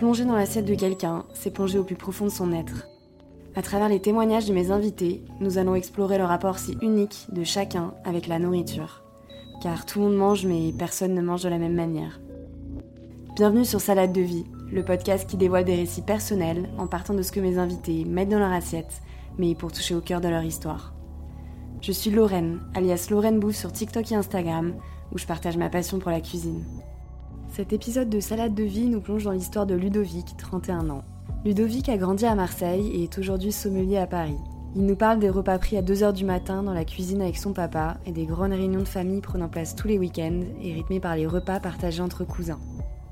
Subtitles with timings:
[0.00, 2.88] Plonger dans l'assiette de quelqu'un, c'est plonger au plus profond de son être.
[3.54, 7.44] À travers les témoignages de mes invités, nous allons explorer le rapport si unique de
[7.44, 9.02] chacun avec la nourriture.
[9.62, 12.18] Car tout le monde mange, mais personne ne mange de la même manière.
[13.36, 17.20] Bienvenue sur Salade de vie, le podcast qui dévoile des récits personnels en partant de
[17.20, 19.02] ce que mes invités mettent dans leur assiette,
[19.36, 20.94] mais pour toucher au cœur de leur histoire.
[21.82, 24.76] Je suis Lorraine, alias Lorraine Bouffe sur TikTok et Instagram,
[25.12, 26.64] où je partage ma passion pour la cuisine.
[27.52, 31.02] Cet épisode de Salade de vie nous plonge dans l'histoire de Ludovic, 31 ans.
[31.44, 34.38] Ludovic a grandi à Marseille et est aujourd'hui sommelier à Paris.
[34.76, 37.52] Il nous parle des repas pris à 2h du matin dans la cuisine avec son
[37.52, 41.16] papa et des grandes réunions de famille prenant place tous les week-ends et rythmées par
[41.16, 42.60] les repas partagés entre cousins.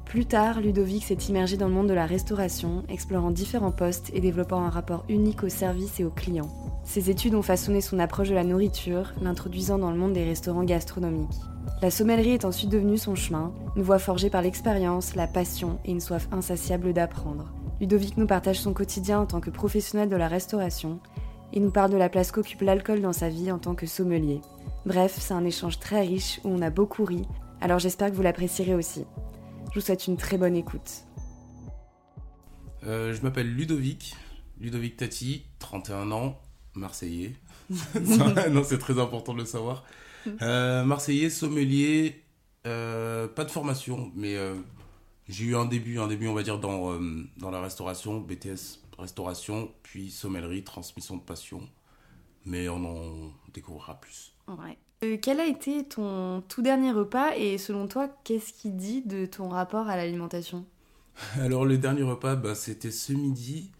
[0.04, 4.20] Plus tard, Ludovic s'est immergé dans le monde de la restauration, explorant différents postes et
[4.20, 6.77] développant un rapport unique au service et aux clients.
[6.88, 10.64] Ses études ont façonné son approche de la nourriture, l'introduisant dans le monde des restaurants
[10.64, 11.38] gastronomiques.
[11.82, 15.90] La sommellerie est ensuite devenue son chemin, une voie forgée par l'expérience, la passion et
[15.90, 17.52] une soif insatiable d'apprendre.
[17.78, 20.98] Ludovic nous partage son quotidien en tant que professionnel de la restauration
[21.52, 24.40] et nous parle de la place qu'occupe l'alcool dans sa vie en tant que sommelier.
[24.86, 27.20] Bref, c'est un échange très riche où on a beaucoup ri,
[27.60, 29.04] alors j'espère que vous l'apprécierez aussi.
[29.68, 31.04] Je vous souhaite une très bonne écoute.
[32.86, 34.16] Euh, je m'appelle Ludovic,
[34.58, 36.38] Ludovic Tati, 31 ans,
[36.78, 37.34] Marseillais.
[38.50, 39.84] non, c'est très important de le savoir.
[40.42, 42.22] Euh, Marseillais, sommelier,
[42.66, 44.36] euh, pas de formation, mais
[45.28, 46.98] j'ai eu un début, un début, on va dire, dans,
[47.36, 51.60] dans la restauration, BTS restauration, puis sommellerie, transmission de passion.
[52.44, 54.32] Mais on en découvrira plus.
[54.48, 55.18] Ouais.
[55.18, 59.48] quel a été ton tout dernier repas et selon toi, qu'est-ce qui dit de ton
[59.48, 60.64] rapport à l'alimentation?
[61.40, 63.70] Alors le dernier repas, bah, c'était ce midi.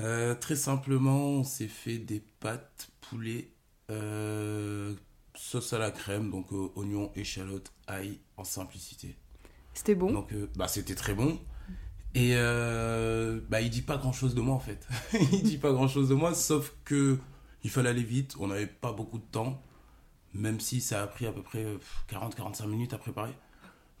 [0.00, 3.50] Euh, très simplement, on s'est fait des pâtes poulet,
[3.90, 4.94] euh,
[5.34, 9.16] sauce à la crème, donc euh, oignons, échalotes, ail, en simplicité.
[9.74, 10.12] C'était bon?
[10.12, 11.38] Donc, bah, c'était très bon.
[12.14, 12.34] Et
[13.48, 14.86] bah, il dit pas grand chose de moi en fait.
[15.32, 17.18] il dit pas grand chose de moi, sauf que
[17.62, 19.62] il fallait aller vite, on n'avait pas beaucoup de temps,
[20.34, 21.64] même si ça a pris à peu près
[22.10, 23.32] 40-45 minutes à préparer.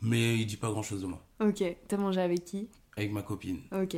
[0.02, 1.24] Mais il dit pas grand chose de moi.
[1.40, 2.68] Ok, t'as mangé avec qui?
[2.96, 3.60] Avec ma copine.
[3.70, 3.96] Ok.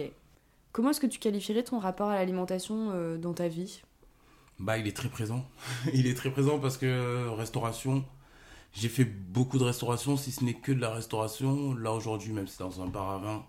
[0.72, 3.83] Comment est-ce que tu qualifierais ton rapport à l'alimentation euh, dans ta vie?
[4.59, 5.44] Bah, il est très présent.
[5.93, 8.05] il est très présent parce que euh, restauration,
[8.72, 11.75] j'ai fait beaucoup de restauration, si ce n'est que de la restauration.
[11.75, 13.47] Là, aujourd'hui, même si c'est dans un bar à vin,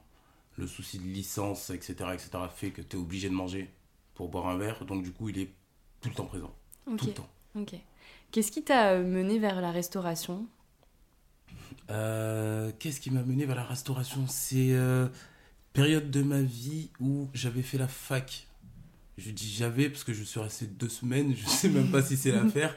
[0.57, 3.69] le souci de licence, etc., etc., fait que tu es obligé de manger
[4.15, 4.83] pour boire un verre.
[4.85, 5.49] Donc, du coup, il est
[6.01, 6.53] tout le temps présent.
[6.97, 7.29] Tout le temps.
[7.55, 7.75] Ok.
[8.31, 10.45] Qu'est-ce qui t'a mené vers la restauration?
[11.89, 14.25] Euh, Qu'est-ce qui m'a mené vers la restauration?
[14.27, 14.71] C'est
[15.73, 18.47] période de ma vie où j'avais fait la fac.
[19.17, 22.17] Je dis j'avais parce que je suis resté deux semaines, je sais même pas si
[22.17, 22.75] c'est l'affaire.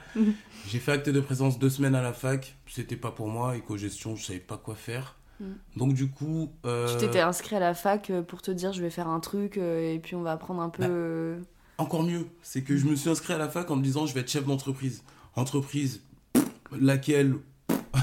[0.66, 4.16] J'ai fait acte de présence deux semaines à la fac, c'était pas pour moi, éco-gestion,
[4.16, 5.16] je savais pas quoi faire.
[5.40, 5.44] Mm.
[5.76, 6.50] Donc du coup...
[6.64, 6.92] Euh...
[6.92, 9.58] Tu t'étais inscrit à la fac euh, pour te dire je vais faire un truc
[9.58, 10.82] euh, et puis on va apprendre un peu...
[10.82, 11.38] Bah, euh,
[11.78, 14.14] encore mieux, c'est que je me suis inscrit à la fac en me disant je
[14.14, 15.02] vais être chef d'entreprise.
[15.34, 16.02] Entreprise,
[16.80, 17.36] laquelle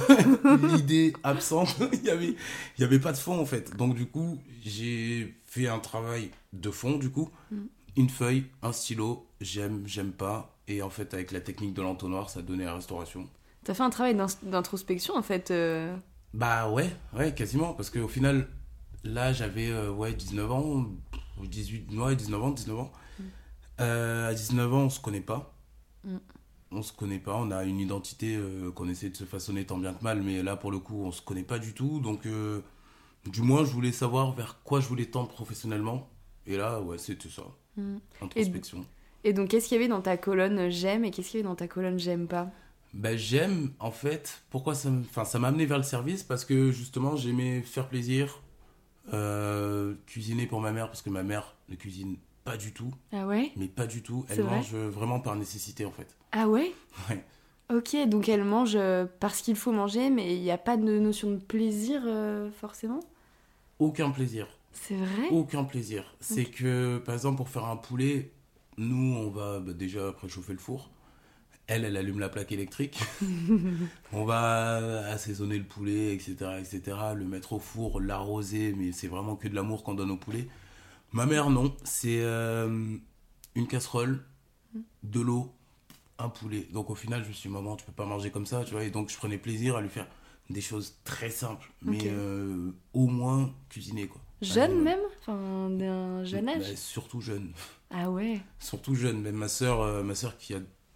[0.76, 2.36] l'idée absente, il n'y avait,
[2.78, 3.76] y avait pas de fond en fait.
[3.76, 7.30] Donc du coup, j'ai fait un travail de fond du coup.
[7.52, 7.62] Mm.
[7.96, 10.58] Une feuille, un stylo, j'aime, j'aime pas.
[10.68, 13.28] Et en fait, avec la technique de l'entonnoir, ça donnait la restauration.
[13.64, 15.96] T'as fait un travail d'introspection en fait euh?
[16.34, 17.74] Bah ouais, ouais, quasiment.
[17.74, 18.48] Parce qu'au final,
[19.04, 20.86] là, j'avais euh, ouais, 19 ans,
[21.42, 22.92] 18, ouais, 19 ans, 19 ans.
[23.20, 23.24] Mm.
[23.82, 25.54] Euh, à 19 ans, on se connaît pas.
[26.04, 26.18] Mm
[26.74, 29.78] on se connaît pas, on a une identité euh, qu'on essaie de se façonner tant
[29.78, 32.26] bien que mal, mais là pour le coup on se connaît pas du tout, donc
[32.26, 32.62] euh,
[33.26, 36.10] du moins je voulais savoir vers quoi je voulais tendre professionnellement,
[36.48, 37.44] et là ouais c'était ça,
[37.78, 37.96] mmh.
[38.22, 38.86] introspection.
[39.24, 41.50] Et, donc qu'est-ce qu'il y avait dans ta colonne j'aime et qu'est-ce qu'il y avait
[41.50, 42.52] dans ta colonne j'aime pas?
[42.94, 46.72] Ben, j'aime en fait, pourquoi ça enfin ça m'a amené vers le service parce que
[46.72, 48.42] justement j'aimais faire plaisir,
[49.14, 52.92] euh, cuisiner pour ma mère parce que ma mère ne cuisine pas du tout.
[53.12, 53.52] Ah ouais?
[53.56, 54.26] Mais pas du tout.
[54.30, 56.16] Elle mange vraiment par nécessité en fait.
[56.32, 56.72] Ah ouais?
[57.10, 57.24] Ouais.
[57.74, 61.00] Ok, donc elle mange euh, parce qu'il faut manger, mais il n'y a pas de
[61.00, 63.00] notion de plaisir euh, forcément?
[63.80, 64.48] Aucun plaisir.
[64.74, 65.30] C'est vrai?
[65.32, 66.04] Aucun plaisir.
[66.20, 68.32] C'est que, par exemple, pour faire un poulet,
[68.78, 70.90] nous, on va bah, déjà préchauffer le four.
[71.68, 73.00] Elle, elle allume la plaque électrique.
[74.14, 76.98] on va assaisonner le poulet, etc., etc.
[77.16, 80.48] Le mettre au four, l'arroser, mais c'est vraiment que de l'amour qu'on donne au poulet.
[81.14, 81.74] Ma mère, non.
[81.84, 82.98] C'est euh,
[83.56, 84.24] une casserole,
[85.04, 85.54] de l'eau,
[86.18, 86.68] un poulet.
[86.74, 88.74] Donc au final, je me suis dit, maman, tu peux pas manger comme ça, tu
[88.74, 88.84] vois.
[88.84, 90.08] Et donc je prenais plaisir à lui faire
[90.50, 94.22] des choses très simples, mais euh, au moins cuisiner, quoi.
[94.42, 95.00] Jeune même?
[95.22, 96.70] Enfin, d'un jeune âge?
[96.70, 97.54] bah, Surtout jeune.
[97.90, 99.22] Ah ouais Surtout jeune.
[99.22, 100.54] Même ma soeur, euh, ma soeur qui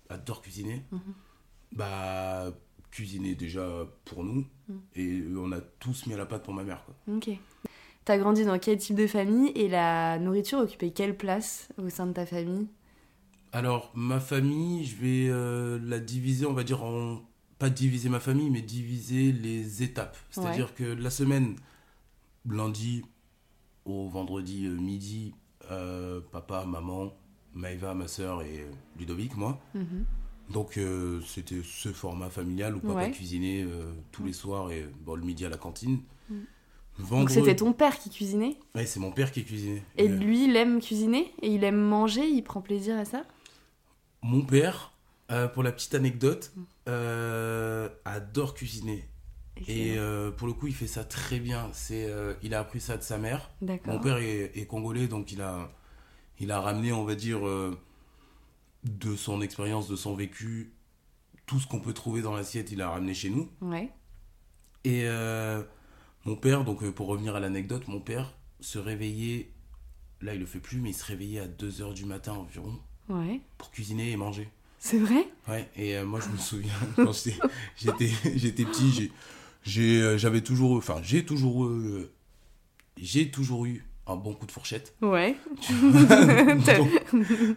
[0.10, 1.14] adore cuisiner, mhm.
[1.72, 2.52] bah
[2.92, 4.82] cuisiner déjà pour nous, mhm.
[4.96, 6.96] et on a tous mis à la pâte pour ma mère, quoi.
[7.16, 7.30] Ok.
[8.08, 12.08] T'as grandi dans quel type de famille et la nourriture occupait quelle place au sein
[12.08, 12.70] de ta famille?
[13.52, 17.20] Alors, ma famille, je vais euh, la diviser, on va dire, en.
[17.60, 20.16] Pas diviser ma famille, mais diviser les étapes.
[20.30, 21.58] C'est-à-dire que la semaine,
[22.50, 23.04] lundi
[23.84, 25.34] au vendredi euh, midi,
[25.70, 27.12] euh, papa, maman,
[27.56, 28.66] Maëva, ma soeur et
[28.98, 29.60] Ludovic, moi.
[29.76, 30.06] Mhm.
[30.50, 33.12] Donc euh, c'était ce format familial où papa Ouais.
[33.12, 36.00] cuisinait euh, tous les soirs et bon, le midi à la cantine.
[36.30, 36.36] Mm.
[37.10, 39.84] Donc c'était ton père qui cuisinait Ouais, c'est mon père qui cuisinait.
[39.98, 43.24] Et lui, il aime cuisiner et il aime manger, il prend plaisir à ça?
[44.24, 44.94] Mon père,
[45.32, 46.54] euh, pour la petite anecdote,
[46.88, 49.08] euh, adore cuisiner.
[49.68, 51.70] Et euh, pour le coup, il fait ça très bien.
[51.74, 52.12] C'est,
[52.44, 53.50] il a appris ça de sa mère.
[53.62, 53.94] D'accord.
[53.94, 55.72] Mon père est, est congolais, donc il a,
[56.40, 57.42] il a ramené, on va dire,
[58.84, 60.74] de son expérience, de son vécu,
[61.46, 63.50] tout ce qu'on peut trouver dans l'assiette, il a ramené chez nous.
[63.62, 63.92] Ouais.
[64.84, 65.06] Et
[66.28, 69.50] mon père, donc euh, pour revenir à l'anecdote, mon père se réveillait,
[70.22, 72.78] là il le fait plus, mais il se réveillait à 2h du matin environ
[73.10, 73.40] Ouais.
[73.58, 74.50] pour cuisiner et manger.
[74.80, 75.26] C'est vrai?
[75.48, 77.14] Ouais, et euh, moi je me souviens, quand
[77.78, 79.12] j'étais- petit,
[80.02, 82.12] euh, j'avais toujours, enfin j'ai toujours, euh,
[82.98, 84.96] j'ai toujours eu un bon coup de fourchette.
[85.02, 85.36] Ouais.
[85.70, 86.90] donc,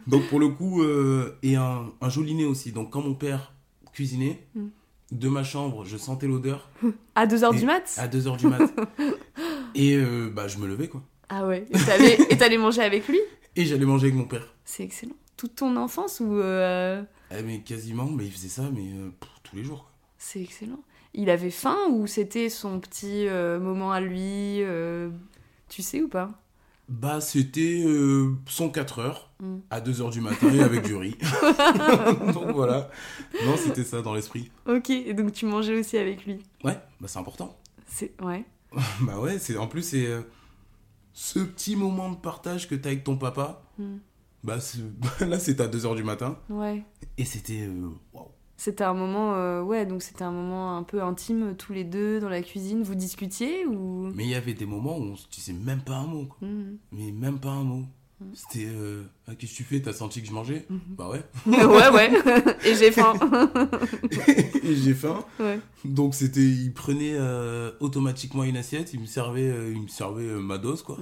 [0.06, 2.72] donc, pour le coup, euh, et un, un joli nez aussi.
[2.72, 3.52] Donc quand mon père
[3.92, 4.66] cuisinait, Mm.
[5.12, 6.70] De ma chambre, je sentais l'odeur
[7.14, 7.94] À 2h Et- du mat?
[7.98, 8.60] à 2h du mat.
[9.74, 11.02] et euh, bah je me levais quoi.
[11.28, 11.66] Ah ouais.
[11.70, 13.20] Et t'allais et t'allais manger avec lui?
[13.56, 14.54] Et j'allais manger avec mon père.
[14.64, 15.14] C'est excellent.
[15.36, 17.02] Toute ton enfance ou euh,
[17.36, 19.84] Eh, mais quasiment, mais il faisait ça mais euh, pff, tous les jours.
[19.84, 19.92] quoi.
[20.18, 20.80] c'est excellent.
[21.14, 24.60] Il avait faim ou c'était son petit euh, moment à lui
[25.68, 26.30] Tu sais ou pas?
[26.90, 29.60] Bah c'était euh, son 4 heures Mm.
[29.70, 31.16] à 2h du matin et avec du riz.
[32.34, 32.90] donc voilà.
[33.46, 34.50] Non, c'était ça dans l'esprit.
[34.66, 34.90] Ok.
[34.90, 36.40] Et donc tu mangeais aussi avec lui?
[36.62, 37.56] Ouais, bah c'est important.
[37.86, 38.44] C'est ouais.
[39.00, 40.20] bah ouais, c'est en plus c'est euh,
[41.14, 43.62] ce petit moment de partage que t'as avec ton papa.
[43.78, 43.96] Mm.
[44.44, 44.80] Bah c'est-
[45.26, 46.82] là c'était à 2h du matin Ouais.
[47.16, 48.28] et c'était euh, waouh.
[48.60, 52.20] C'était un moment, euh, ouais, donc c'était un moment un peu intime tous les deux
[52.20, 52.82] dans la cuisine.
[52.82, 54.12] Vous discutiez ou?
[54.14, 56.46] Mais il y avait des moments où on se disait même pas un mot quoi.
[56.46, 56.76] Mhm.
[56.92, 57.84] Mais même pas un mot.
[58.34, 59.80] C'était euh, Ah, qu'est-ce que tu fais?
[59.80, 60.66] T'as senti que je mangeais?
[60.68, 60.78] Mhm.
[60.90, 61.24] Bah ouais.
[61.46, 62.10] ouais, ouais.
[62.66, 63.14] Et j'ai faim.
[64.62, 65.24] et j'ai faim.
[65.38, 65.58] ouais.
[65.86, 70.58] Donc c'était il prenait euh, automatiquement une assiette, il me servait il me servait ma
[70.58, 70.98] dose quoi.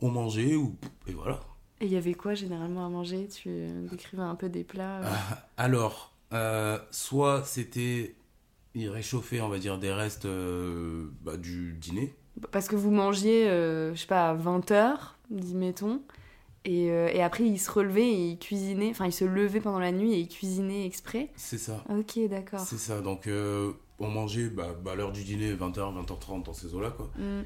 [0.00, 0.74] On mangeait ou
[1.06, 1.38] et voilà.
[1.80, 3.28] Et il y avait quoi généralement à manger?
[3.28, 3.48] Tu
[3.88, 5.02] décrivais un peu des plats.
[5.04, 8.14] Ah, alors euh, soit c'était
[8.74, 12.14] il réchauffait on va dire des restes euh, bah, du dîner.
[12.50, 14.96] Parce que vous mangiez, euh, je sais pas, à 20h,
[15.30, 16.02] mettons.
[16.64, 18.88] Et, et après, il se relevait et il cuisinait.
[18.88, 21.28] Enfin, il se levait pendant la nuit et il cuisinait exprès.
[21.36, 21.84] C'est ça.
[21.90, 22.60] Ok, d'accord.
[22.60, 23.02] C'est ça.
[23.02, 27.10] Donc on mangeait bah, bah, à l'heure du dîner 20h 20h30 dans ces eaux-là quoi.
[27.18, 27.42] Mm.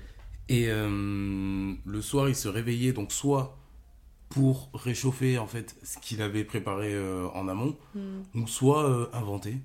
[0.50, 3.58] Et le soir, il se réveillait, donc soit
[4.28, 8.00] pour réchauffer en fait ce qu'il avait préparé euh, en amont, Mm.
[8.42, 9.56] ou soit euh, inventer.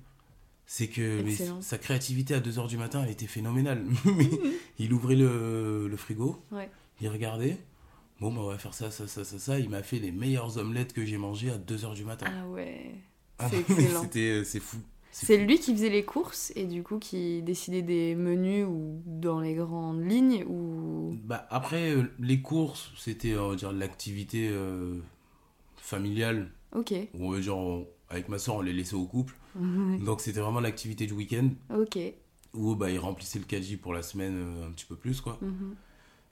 [0.66, 3.84] C'est que mais sa créativité à 2h du matin, elle était phénoménale.
[4.78, 6.70] Il ouvrait le, le frigo, Ouais.
[7.00, 7.58] il regardait.
[8.20, 9.58] Bon, bah, on va faire ça, ça, ça, ça, ça.
[9.58, 12.26] Il m'a fait les meilleures omelettes que j'ai mangées à 2h du matin.
[12.30, 12.92] Ah ouais.
[13.38, 14.78] Ah, euh, c'est fou.
[15.16, 19.38] C'est lui qui faisait les courses et du coup qui décidait des menus ou dans
[19.40, 21.16] les grandes lignes ou.
[21.24, 24.96] Bah, après, euh, les courses, c'était, on va dire, l'activité euh,
[25.76, 26.92] familiale Ok.
[27.18, 29.34] on va dire, on- avec ma soeur, on les laissait au couple.
[30.04, 31.96] Donc c'était vraiment l'activité du week-end Ok.
[32.54, 35.20] où bah, il remplissait le caddie pour la semaine euh, un petit peu plus.
[35.20, 35.38] quoi.
[35.40, 35.76] Mhm.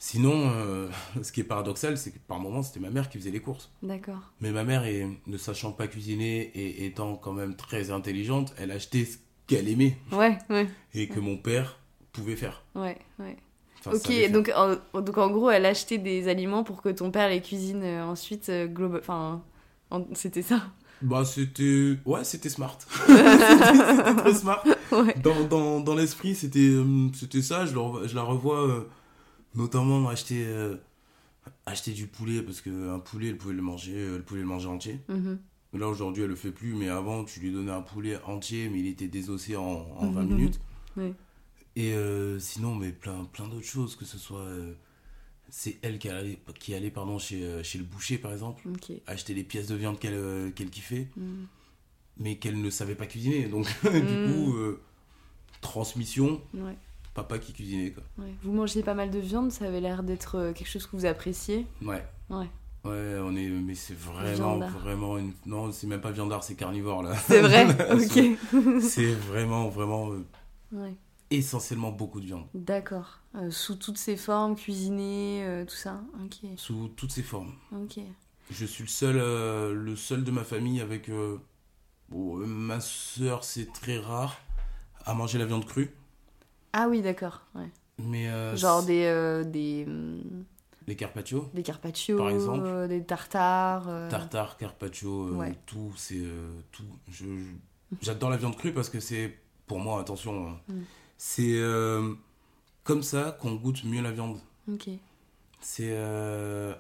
[0.05, 0.89] Sinon, euh,
[1.23, 3.71] ce qui est paradoxal, c'est que par moments, c'était ma mère qui faisait les courses.
[3.85, 4.19] D'accord.
[4.41, 8.73] Mais ma mère, est, ne sachant pas cuisiner et étant quand même très intelligente, elle
[8.73, 11.79] achetait ce qu'elle aimait Ouais, ouais, et que mon père
[12.13, 12.65] pouvait faire.
[12.75, 13.37] ouais, ouais.
[13.79, 17.29] Enfin, ok, donc en, donc en gros, elle achetait des aliments pour que ton père
[17.29, 18.69] les cuisine euh, ensuite euh.
[18.99, 19.41] Enfin,
[19.91, 20.63] en- c'était ça.
[21.01, 21.97] Bah, c'était.
[22.05, 22.77] Ouais, c'était smart.
[23.07, 24.65] c'était très smart.
[24.91, 25.15] Ouais.
[25.23, 27.09] Dans, dans, dans l'esprit, c'était euh,
[27.41, 27.67] ça.
[27.67, 28.85] Je, le je la revois
[29.55, 30.77] notamment acheter, euh,
[31.67, 34.69] acheter du poulet parce qu'un poulet, elle pouvait le manger, euh, elle pouvait le manger
[34.69, 35.01] entier.
[35.09, 35.39] Mhm.
[35.75, 38.81] Là, aujourd'hui, elle le fait plus, mais avant, tu lui donnais un poulet entier, mais
[38.81, 40.29] il était désossé en, en 20 Mhm.
[40.29, 40.61] minutes.
[41.77, 44.41] Et euh, sinon, mais plein, plein d'autres choses, que ce soit.
[44.41, 44.75] euh,
[45.49, 48.63] c'est elle qui allait, qui allait pardon, chez, chez le boucher, par exemple,
[49.07, 51.47] acheter les pièces de viande qu'elle qu'elle kiffait, Mhm.
[52.19, 53.49] mais qu'elle ne savait pas cuisiner.
[53.49, 54.25] Donc, du Mm.
[54.25, 54.55] coup,
[55.61, 56.77] transmission, Ouais,
[57.15, 58.03] papa qui cuisinait, quoi.
[58.19, 58.33] ouais.
[58.43, 61.07] Vous mangez pas mal de viande, ça avait l'air d'être euh, quelque chose que vous
[61.07, 61.67] appréciez.
[61.83, 62.05] Ouais.
[62.31, 62.49] Ouais.
[62.85, 64.79] Ouais, on est, mais c'est vraiment, Viandard.
[64.81, 65.33] vraiment une.
[65.47, 67.15] Non, c'est même pas viandard, c'est carnivore là.
[67.17, 68.81] C'est vrai Ok.
[68.81, 70.11] c'est vraiment, vraiment.
[70.11, 70.25] euh,
[70.73, 70.97] ouais.
[71.31, 72.47] essentiellement beaucoup de viande.
[72.55, 73.21] D'accord.
[73.37, 76.39] Euh, sous toutes ses formes, cuisinées, euh, tout ça Ok.
[76.57, 77.53] Sous toutes ses formes.
[77.73, 78.01] Ok.
[78.51, 79.17] Je suis le seul,
[79.73, 81.09] le seul de ma famille avec.
[82.09, 84.37] bon, ma soeur, c'est très rare
[85.07, 85.95] à manger la viande crue.
[86.73, 87.43] Ah oui, d'accord.
[87.55, 87.69] Ouais.
[87.99, 88.29] Mais.
[88.29, 90.45] euh, Genre des, euh, des, hum,
[90.87, 92.67] Les carpaccio, des carpaccio, Par exemple.
[92.67, 93.89] euh, des tartares.
[93.89, 95.55] euh, tartare, carpaccio, euh, Ouais.
[95.67, 96.17] tout, c'est.
[96.19, 96.85] euh, tout.
[97.09, 99.37] Je- je- J'adore la viande crue parce que c'est.
[99.67, 100.49] Pour moi, attention.
[100.49, 100.81] hein, Mm.
[101.19, 102.15] C'est euh,
[102.85, 104.39] comme ça qu'on goûte mieux la viande.
[104.71, 104.89] Ok.
[105.61, 106.75] C'est euh,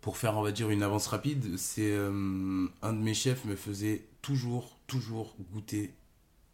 [0.00, 1.56] pour faire, on va dire, une avance rapide.
[1.58, 5.92] C'est euh, un de mes chefs me faisait toujours, toujours goûter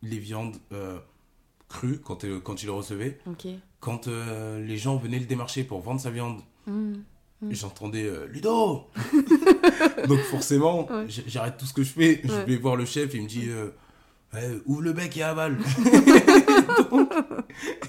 [0.02, 0.99] les viandes euh,
[1.68, 3.18] crues quand, euh, quand il le recevait.
[3.80, 7.02] Quand euh, les gens venaient le démarcher pour vendre sa viande, Hum.
[7.40, 7.52] Mm.
[7.52, 8.87] j'entendais euh, Ludo.
[10.08, 11.06] Donc forcément, Ouais.
[11.26, 12.20] j'arrête tout ce que je fais.
[12.25, 13.14] Je vais voir le chef.
[13.14, 13.48] Il me dit.
[14.66, 15.56] ouvre le bec et avale.
[16.90, 17.12] donc,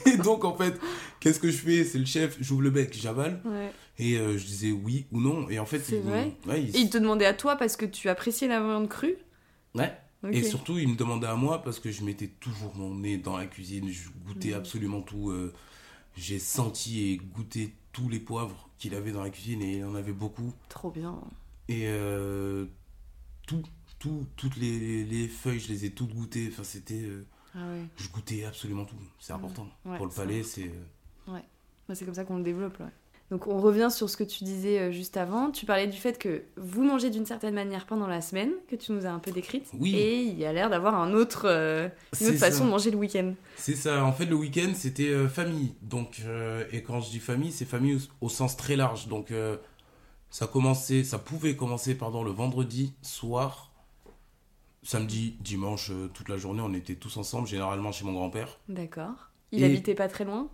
[0.06, 0.80] et donc, en fait,
[1.20, 1.84] qu'est-ce que je fais?
[1.84, 3.42] C'est le chef, j'ouvre le bec, j'avale.
[3.46, 3.72] Ouais.
[3.98, 5.50] Et je disais oui ou non.
[5.50, 7.86] Et en fait, C'est il, vrai il- Et il te demandait à toi parce que
[7.86, 9.16] tu appréciais la viande crue?
[9.76, 9.92] Ouais.
[10.32, 13.38] Et surtout, il me demandait à moi parce que je mettais toujours mon nez dans
[13.38, 13.90] la cuisine.
[13.90, 14.56] Je goûtais Mhm.
[14.56, 15.30] absolument tout.
[15.32, 15.54] euh,
[16.18, 19.96] J'ai senti et goûté tous les poivres qu'il avait dans la cuisine et il en
[19.96, 20.54] avait beaucoup.
[20.68, 21.18] Trop bien.
[21.70, 22.66] Et euh,
[23.48, 23.64] tout,
[24.00, 26.50] tout, toutes les, les feuilles, je les ai toutes goûtées.
[26.52, 27.02] Enfin, c'était.
[27.02, 27.84] euh, Ah ouais.
[27.98, 28.96] je goûtais absolument tout.
[29.20, 29.68] C'est important.
[29.86, 30.68] Ouais, Pour le palais, c'est.
[31.28, 31.40] euh,
[31.88, 32.78] Bah, c'est comme ça qu'on le développe.
[32.80, 32.86] Ouais.
[33.32, 35.52] Donc on revient sur ce que tu disais euh, juste avant.
[35.52, 38.92] Tu parlais du fait que vous mangez d'une certaine manière pendant la semaine, que tu
[38.92, 39.68] nous as un peu décrite.
[39.78, 39.96] Oui.
[39.96, 41.88] Et il y a l'air d'avoir un autre, euh,
[42.20, 42.64] une autre façon ça.
[42.66, 43.34] de manger le week-end.
[43.56, 44.04] C'est ça.
[44.04, 45.76] En fait, le week-end, c'était euh, famille.
[45.84, 49.08] Donc, euh, et quand je dis famille, c'est famille au, au sens très large.
[49.08, 49.32] Donc,
[50.32, 53.72] ça commençait, ça pouvait commencer, pardon, le vendredi soir,
[54.82, 58.58] samedi, dimanche, toute la journée, on était tous ensemble, généralement chez mon grand-père.
[58.70, 59.30] D'accord.
[59.52, 60.48] Il Et- habitait pas très loin?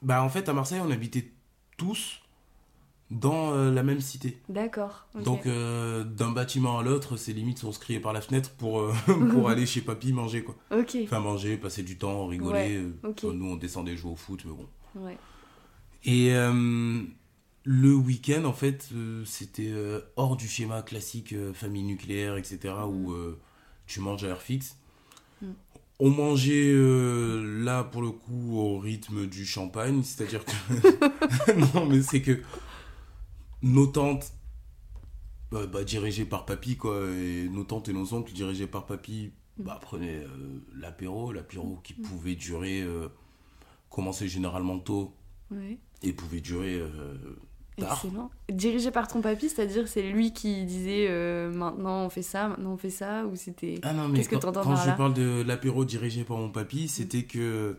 [0.00, 1.30] Bah, en fait, à Marseille, on habitait
[1.76, 2.20] tous
[3.12, 4.40] dans euh, la même cité.
[4.48, 5.06] D'accord.
[5.24, 8.80] Donc, euh, d'un bâtiment à l'autre, c'est limite, on se criait par la fenêtre pour,
[8.80, 8.92] euh,
[9.32, 10.56] pour aller chez papy manger, quoi.
[10.70, 10.96] Ok.
[11.04, 12.80] Enfin, manger, passer du temps, rigoler.
[13.04, 13.12] Ouais.
[13.22, 14.66] Nous, on descendait jouer au foot, mais bon.
[14.94, 15.18] Ouais.
[16.04, 16.32] Et
[17.64, 18.88] le week-end, en fait,
[19.24, 19.72] c'était
[20.16, 23.38] hors du schéma classique famille nucléaire, etc., où euh,
[23.86, 24.76] tu manges à heure fixe.
[25.40, 25.52] Mm.
[26.00, 31.52] On mangeait euh, là, pour le coup, au rythme du champagne, c'est-à-dire que.
[31.74, 32.40] non, mais c'est que
[33.62, 34.32] nos tantes,
[35.50, 39.32] bah, bah, dirigées par papy, quoi, et nos tantes et nos oncles dirigés par papy,
[39.58, 43.08] bah, prenaient euh, l'apéro, l'apéro qui pouvait durer, euh,
[43.90, 45.14] commencer généralement tôt
[45.50, 45.78] Ouais.
[46.02, 46.88] et pouvait durer euh,
[47.76, 48.00] tard.
[48.02, 48.30] Excellent.
[48.50, 52.72] Dirigé par ton papy, c'est-à-dire c'est lui qui disait euh, maintenant on fait ça, maintenant
[52.72, 53.78] on fait ça, ou c'était.
[53.82, 54.92] Ah non, mais Qu'est-ce que quand, quand par je là?
[54.94, 57.76] parle de l'apéro dirigé par mon papy, c'était que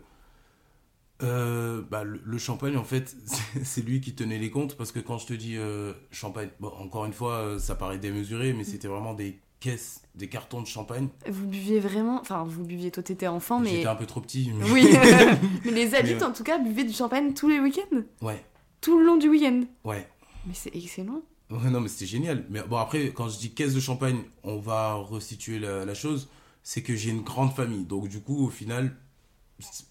[1.22, 3.16] euh, bah, le, le champagne, en fait,
[3.62, 6.68] c'est- lui qui tenait les comptes parce que quand je te dis euh, champagne, bon,
[6.78, 8.56] encore une fois, euh, ça paraît démesuré, Mm.
[8.56, 11.08] mais c'était vraiment des caisses, des cartons de champagne.
[11.28, 12.20] Vous buviez vraiment.
[12.20, 13.70] Enfin, vous buviez, toi t'étais enfant, mais.
[13.70, 14.50] J'étais un peu trop petit.
[14.54, 14.88] mais- Oui,
[15.64, 18.44] mais les adultes Mais, en tout cas buvaient du champagne tous les week-ends, ouais,
[18.80, 19.62] tout le long du week-end.
[19.84, 20.08] ouais.
[20.46, 21.22] Mais c'est excellent.
[21.50, 22.44] Ouais, non, mais c'était génial.
[22.50, 26.28] Mais bon, après, quand je dis caisse de champagne, on va resituer la, la chose.
[26.62, 27.84] C'est que j'ai une grande famille.
[27.86, 28.94] Donc, du coup, au final,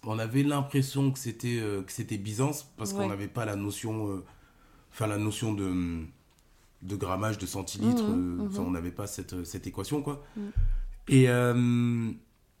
[0.04, 2.98] on avait l'impression que c'était euh, que c'était Byzance parce Ouais.
[3.02, 4.24] qu'on n'avait pas la notion, euh,
[4.92, 6.02] enfin, la notion de,
[6.82, 8.02] de grammage, de centilitres.
[8.04, 8.58] Mhm, euh, mhm.
[8.66, 10.22] on n'avait pas cette, cette équation, quoi.
[10.36, 10.52] Mhm.
[11.08, 12.10] Et euh,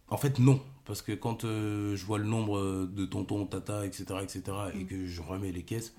[0.08, 0.60] en fait, non.
[0.86, 4.42] Parce que quand je vois le nombre de tontons, tata, etc., etc.,
[4.78, 5.94] et que je remets les caisses.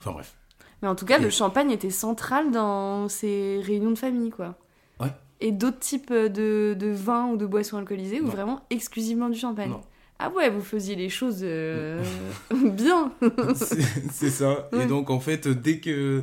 [0.00, 0.34] Enfin, bref.
[0.82, 4.56] Mais en tout cas, Et- le champagne était central dans ces réunions de famille, quoi.
[4.98, 5.12] Ouais.
[5.40, 9.70] Et d'autres types de, de vins ou de boissons alcoolisées ou vraiment exclusivement du champagne
[9.70, 9.82] Non.
[10.18, 12.02] Ah ouais, vous faisiez les choses euh,
[12.50, 13.12] bien.
[14.10, 14.68] c'est ça.
[14.72, 16.22] Et donc, en fait, dès que.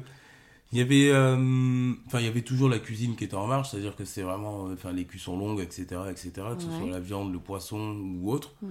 [0.71, 1.11] Il y avait.
[1.13, 4.23] euh, Enfin, il y avait toujours la cuisine qui était en marche, c'est-à-dire que c'est
[4.23, 4.67] vraiment.
[4.67, 8.31] euh, Enfin, les cuissons longues, etc., etc., que ce soit la viande, le poisson ou
[8.31, 8.53] autre.
[8.61, 8.67] Mm.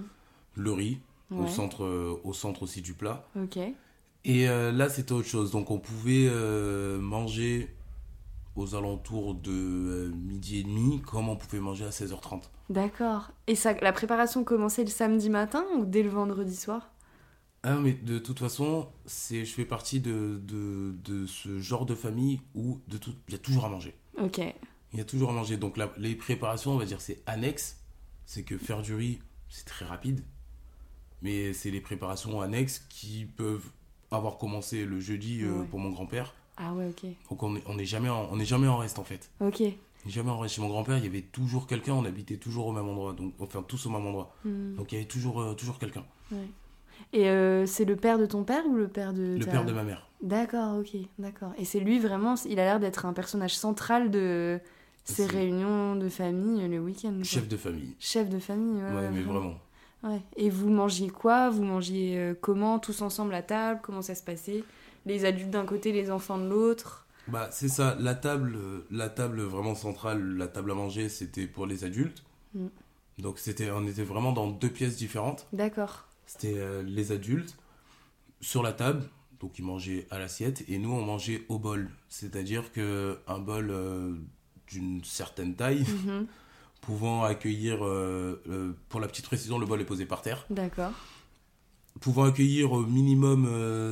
[0.56, 0.98] Le riz,
[1.30, 3.26] au, centre, euh, au centre aussi du plat.
[3.40, 3.58] Ok.
[4.26, 5.50] Et là, c'était autre chose.
[5.50, 6.30] Donc, on pouvait
[7.00, 7.74] manger
[8.56, 12.42] aux alentours de midi et demi, comme on pouvait manger à 16h30.
[12.70, 13.30] D'accord.
[13.46, 16.90] Et ça, la préparation commençait le samedi matin ou dès le vendredi soir?
[17.62, 21.94] Ah, mais de toute façon, c'est, je fais partie de, de, de ce genre de
[21.94, 23.94] famille où de tout, il y a toujours à manger.
[24.22, 24.38] Ok.
[24.92, 25.56] Il y a toujours à manger.
[25.56, 27.80] Donc la- les préparations, on va dire, c'est annexe.
[28.26, 29.18] C'est que faire du riz,
[29.48, 30.22] c'est très rapide.
[31.22, 33.64] Mais c'est les préparations annexes qui peuvent
[34.10, 35.66] avoir commencé le jeudi euh, Ouais.
[35.66, 36.34] pour mon grand-père.
[36.56, 37.10] Ah ouais, ok.
[37.30, 39.30] Donc on n'est on est jamais, en- on est jamais en reste en fait.
[39.40, 39.62] Ok.
[40.06, 40.54] Jamais en reste.
[40.56, 41.94] Chez mon grand-père, il y avait toujours quelqu'un.
[41.94, 43.12] On habitait toujours au même endroit.
[43.14, 44.34] Donc, enfin, tous au même endroit.
[44.44, 44.74] Hmm.
[44.76, 46.04] Donc il y avait toujours, euh, toujours quelqu'un.
[46.32, 46.38] Ouais.
[47.12, 49.64] Et euh, c'est le père de ton père ou le père de Le ta- père
[49.64, 50.06] de ma mère.
[50.22, 51.52] D'accord, ok, d'accord.
[51.58, 54.58] Et c'est lui vraiment, il a l'air d'être un personnage central de
[55.04, 57.12] ces réunions de famille le week-end.
[57.22, 57.94] Chef de famille.
[57.98, 58.90] Chef de famille, ouais.
[58.94, 59.40] Ouais, mais vraiment.
[59.40, 59.58] vraiment.
[60.04, 60.20] Ouais.
[60.36, 61.50] Et vous mangiez quoi?
[61.50, 62.78] Vous mangiez euh, comment?
[62.78, 63.80] Tous ensemble à table?
[63.82, 64.64] Comment ça se passait?
[65.06, 67.03] Les adultes d'un côté, les enfants de l'autre?
[67.28, 68.58] Bah, c'est ça, la table,
[68.90, 72.22] la table vraiment centrale, la table à manger, c'était pour les adultes.
[72.54, 72.66] Mm.
[73.18, 75.46] Donc c'était, on était vraiment dans deux pièces différentes.
[75.52, 76.04] D'accord.
[76.26, 77.56] C'était euh, les adultes
[78.40, 79.02] sur la table,
[79.40, 81.88] donc ils mangeaient à l'assiette, et nous on mangeait au bol.
[82.08, 84.12] C'est-à-dire que un bol euh,
[84.68, 86.26] d'une certaine taille, Mhm.
[86.82, 90.92] pouvant accueillir, euh, pour la petite précision, le bol est posé par terre, D'accord.
[92.00, 93.46] pouvant accueillir au minimum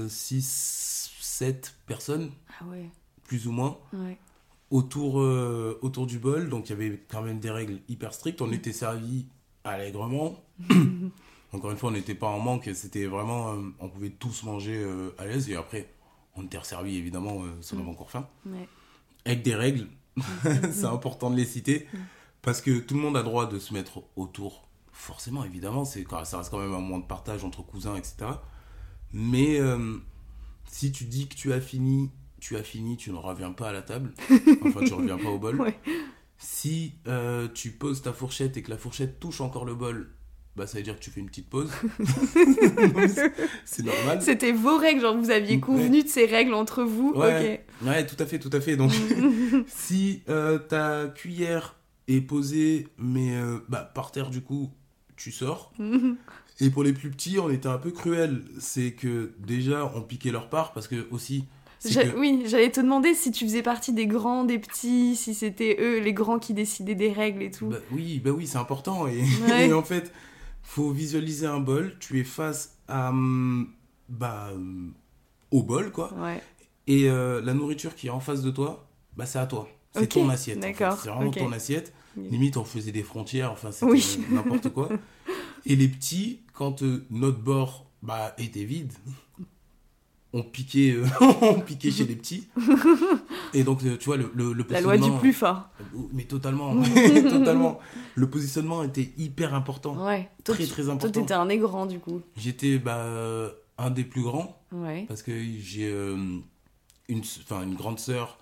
[0.08, 2.90] 6-7 personnes, Ah ouais.
[3.32, 3.78] Plus ou moins.
[3.94, 4.18] Ouais.
[4.70, 8.42] autour, euh, autour du bol, donc il y avait quand même des règles hyper strictes.
[8.42, 9.26] On était servi
[9.64, 10.38] allègrement.
[11.52, 13.52] Encore une fois, on n'était pas en manque, c'était vraiment.
[13.54, 15.88] euh, on pouvait tous manger euh, à l'aise, et après,
[16.36, 18.28] on était servi évidemment, si on avait encore faim.
[18.46, 18.68] Ouais.
[19.24, 19.86] Avec des règles,
[20.72, 21.86] c'est important de les citer,
[22.42, 24.68] parce que tout le monde a droit de se mettre autour.
[24.92, 28.26] Forcément, évidemment, c'est quand- ça reste quand même un moment de partage entre cousins, etc.
[29.14, 29.58] Mais
[30.66, 32.10] si tu dis que tu as fini,
[32.42, 34.12] tu as fini, tu ne reviens pas à la table.
[34.64, 35.60] Enfin, tu ne reviens pas au bol.
[35.60, 35.78] Ouais.
[36.38, 40.10] Si euh, tu poses ta fourchette et que la fourchette touche encore le bol,
[40.56, 41.70] bah ça veut dire que tu fais une petite pause.
[43.64, 44.20] c'est normal.
[44.22, 45.60] C'était vos règles, genre vous aviez Ouais.
[45.60, 47.64] convenu de ces règles entre vous Ouais.
[47.84, 48.76] Ouais, tout à fait, tout à fait.
[48.76, 48.90] Donc,
[49.68, 51.76] si euh, ta cuillère
[52.08, 54.68] est posée, mais euh, bah, par terre, du coup,
[55.14, 55.72] tu sors.
[56.58, 58.42] Et pour les plus petits, on était un peu cruel.
[58.58, 61.44] C'est que déjà, on piquait leur part parce que aussi.
[61.88, 65.76] Que- Oui, j'allais te demander si tu faisais partie des grands, des petits, si c'était
[65.80, 67.66] eux, les grands qui décidaient des règles et tout.
[67.68, 69.06] Bah oui, bah oui, c'est important.
[69.06, 69.68] Et, Ouais.
[69.68, 70.12] et en fait,
[70.62, 71.96] faut visualiser un bol.
[72.00, 73.68] Tu es face à hum,
[74.08, 74.92] bah hum,
[75.50, 76.12] au bol quoi.
[76.14, 76.40] Ouais.
[76.86, 78.86] Et euh, la nourriture qui est en face de toi,
[79.16, 79.68] bah c'est à toi.
[79.94, 80.58] C'est ton assiette.
[80.58, 80.68] en fait.
[80.72, 81.92] d'accord, C'est vraiment ton assiette.
[82.16, 83.50] Limite, on faisait des frontières.
[83.52, 84.18] Enfin, c'était Oui.
[84.30, 84.88] n'importe quoi.
[85.64, 88.92] Et les petits, quand euh, notre bord bah était vide.
[90.34, 91.04] On piquait, euh,
[91.42, 92.48] on piquait chez les petits.
[93.54, 95.68] Et donc, euh, tu vois, le, le, le La loi du positionnement- plus fort.
[96.12, 96.74] mais totalement,
[97.30, 97.78] totalement.
[98.14, 100.30] Le positionnement était hyper important, Ouais.
[100.44, 101.20] Toi, très tu- très Toi, important.
[101.20, 102.22] t'étais un grand du coup.
[102.36, 103.04] J'étais bah,
[103.78, 105.04] un des plus grands Ouais.
[105.06, 106.16] parce que j'ai euh,
[107.08, 108.38] une, une grande sœur.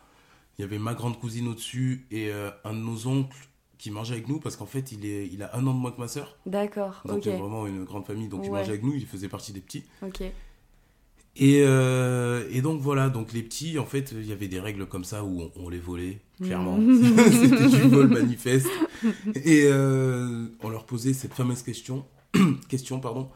[0.59, 3.48] Il y avait ma grande cousine au-dessus et euh, un de nos oncles
[3.79, 5.90] qui mangeait avec nous parce qu'en fait il, est, il a un an de moins
[5.90, 6.37] que ma sœur.
[6.46, 7.26] D'accord, Donc ok.
[7.29, 8.29] euh, vraiment une grande famille.
[8.29, 9.85] Donc il mangeait avec nous, il faisait partie des petits.
[10.03, 10.22] Ok.
[11.37, 14.87] Et, euh, et donc voilà, donc les petits, en fait, il y avait des règles
[14.87, 16.77] comme ça où on, on les volait, clairement.
[16.77, 17.16] Mhm.
[17.31, 18.69] C'était du vol manifeste.
[19.45, 22.05] Et euh, on leur posait cette fameuse question,
[22.69, 23.31] question pardon,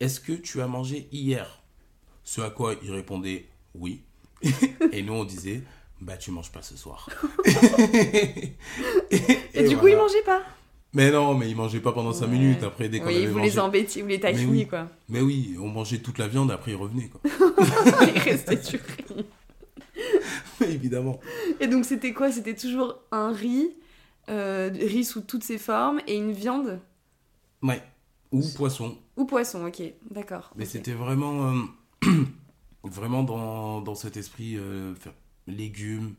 [0.00, 1.62] est-ce que tu as mangé hier?
[2.24, 4.02] Ce à quoi ils répondaient oui.
[4.92, 5.62] et nous on disait,
[6.00, 7.08] bah tu manges pas ce soir.
[7.44, 8.54] et,
[9.54, 10.42] Et, du coup, ils mangeaient pas?
[10.98, 12.32] Mais non, mais ils mangeaient pas pendant 5 Ouais.
[12.32, 13.50] minutes après dès qu'on Oui, avait vous mangé.
[13.50, 14.66] les embêtiez, vous les taquiniez oui.
[14.66, 14.88] quoi.
[15.08, 17.20] Mais oui, on mangeait toute la viande, après ils revenaient quoi.
[18.14, 19.24] ils restaient sur riz.
[20.60, 21.20] Évidemment.
[21.60, 22.32] Et donc, c'était quoi?
[22.32, 23.70] C'était toujours un riz,
[24.28, 26.80] euh, riz sous toutes ses formes et une viande?
[27.62, 27.80] Ouais.
[28.32, 28.98] Ou poisson.
[29.16, 29.80] ou poisson, ok.
[30.10, 30.50] D'accord.
[30.56, 31.52] Mais c'était vraiment,
[32.04, 32.10] euh,
[32.82, 34.94] vraiment dans, dans cet esprit euh,
[35.46, 36.14] légumes,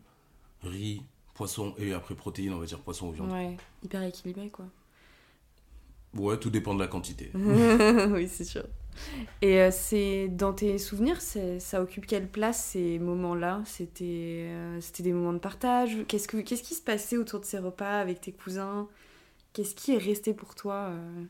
[0.63, 1.01] riz,
[1.39, 3.31] poisson et après protéines, on va dire poisson ou viande.
[3.31, 4.65] Ouais, hyper équilibré quoi.
[6.15, 7.31] Ouais, tout dépend de la quantité.
[7.35, 8.63] oui, c'est sûr.
[9.41, 13.61] Et euh, c'est dans tes souvenirs, ça occupe quelle place ces moments-là?
[13.65, 15.97] C'était euh, c'était des moments de partage?
[16.07, 18.87] Qu'est-ce que qu'est-ce qui se passait autour de ces repas avec tes cousins?
[19.53, 21.23] Qu'est-ce qui est resté pour toi euh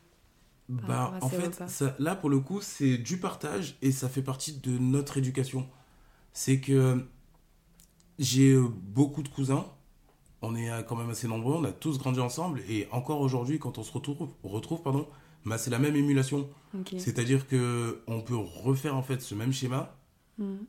[0.68, 4.58] Bah, en fait, ça- là pour le coup, c'est du partage et ça fait partie
[4.58, 5.68] de notre éducation.
[6.34, 7.06] C'est que
[8.18, 9.66] j'ai beaucoup de cousins,
[10.42, 13.58] on est euh, quand même assez nombreux, on a tous grandi ensemble et encore aujourd'hui,
[13.58, 15.06] quand on se retrouve, retrouve pardon,
[15.44, 16.48] bah, c'est la même émulation.
[16.98, 19.96] C'est-à-dire que on peut refaire en fait ce même schéma,
[20.38, 20.64] Mhm.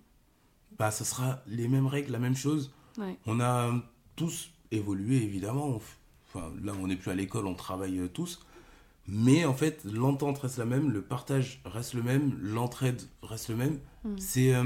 [0.79, 2.73] bah ça sera les mêmes règles, la même chose.
[2.97, 3.17] Ouais.
[3.25, 3.71] On a
[4.15, 5.79] tous évolué évidemment.
[6.27, 8.45] Enfin, là, on n'est plus à l'école, on travaille euh, tous.
[9.07, 13.55] Mais en fait, l'entente reste la même, le partage reste le même, l'entraide reste le
[13.55, 13.79] même.
[14.03, 14.17] Mhm.
[14.19, 14.65] C'est euh,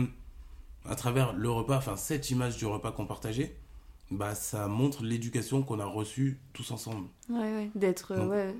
[0.86, 3.56] à travers le repas, enfin cette image du repas qu'on partageait,
[4.12, 7.08] bah ça montre l'éducation qu'on a reçue tous ensemble.
[7.30, 7.72] Ouais, ouais.
[7.76, 8.12] D'être.
[8.14, 8.56] euh, Donc, ouais.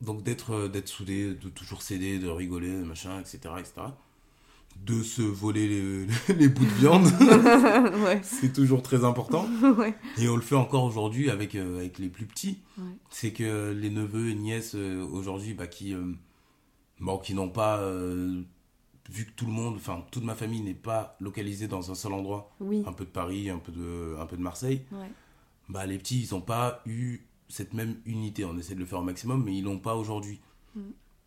[0.00, 3.72] Donc d'être euh, d'être soudé, de toujours s'aider, de rigoler, machin, etc., etc.
[4.76, 7.04] De se voler les, les bouts de viande,
[8.04, 8.20] ouais.
[8.22, 9.46] c'est toujours très important.
[9.78, 9.94] ouais.
[10.18, 12.58] Et on le fait encore aujourd'hui avec, euh, avec les plus petits.
[12.78, 12.84] Ouais.
[13.10, 15.94] C'est que les neveux et nièces euh, aujourd'hui bah, qui,
[17.00, 17.80] bon, qui n'ont pas,
[19.10, 22.12] vu que tout le monde, enfin toute ma famille n'est pas localisée dans un seul
[22.12, 22.82] endroit, Oui.
[22.86, 25.10] un peu de Paris, un peu de, un peu de Marseille, Ouais.
[25.68, 28.44] bah les petits, ils n'ont pas eu cette même unité.
[28.44, 30.40] On essaie de le faire au maximum, mais ils l'ont pas aujourd'hui.
[30.74, 30.80] Mm.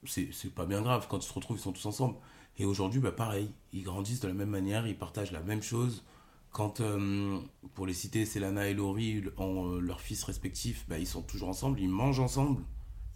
[0.08, 1.08] C'est pas bien grave.
[1.10, 2.16] Quand ils se retrouvent, ils sont tous ensemble.
[2.58, 6.04] Et aujourd'hui, bah pareil, ils grandissent de la même manière, ils partagent la même chose.
[6.52, 7.40] Quand, euh,
[7.74, 11.50] pour les citer, Célana et Laurie ont euh, leurs fils respectifs, bah, ils sont toujours
[11.50, 12.64] ensemble, ils mangent ensemble,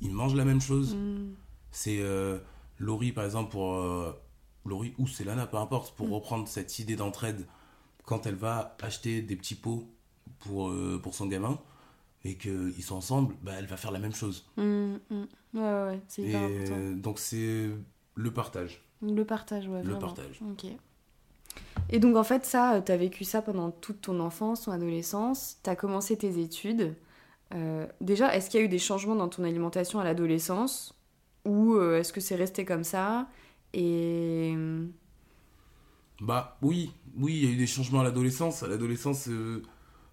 [0.01, 0.93] ils mangent la même chose.
[0.95, 1.33] Mm.
[1.71, 2.39] C'est euh,
[2.79, 3.73] Laurie, par exemple, pour.
[4.65, 6.13] Euh, Laurie ou Célana, peu importe, pour Mm.
[6.13, 7.45] reprendre cette idée d'entraide,
[8.05, 9.87] quand elle va acheter des petits pots
[10.39, 11.59] pour, euh, pour son gamin
[12.23, 14.45] et qu'ils sont ensemble, bah, elle va faire la même chose.
[14.57, 14.99] Mm, mm.
[15.53, 16.73] Ouais, ouais, ouais, c'est Et hyper important.
[16.77, 17.69] euh, donc, c'est
[18.15, 18.83] le partage.
[19.01, 19.79] Le partage, ouais.
[19.83, 19.99] Le vraiment.
[19.99, 20.39] partage.
[20.51, 20.65] Ok.
[21.89, 25.57] Et donc, en fait, ça, tu as vécu ça pendant toute ton enfance, ton adolescence.
[25.63, 26.95] Tu as commencé tes études.
[27.55, 30.93] Euh, déjà, est-ce qu'il y a eu des changements dans ton alimentation à l'adolescence?
[31.45, 33.27] Ou euh, est-ce que c'est resté comme ça?
[33.73, 34.55] Et.
[36.21, 38.63] Bah oui, oui, il y a eu des changements à l'adolescence.
[38.63, 39.63] À l'adolescence, euh,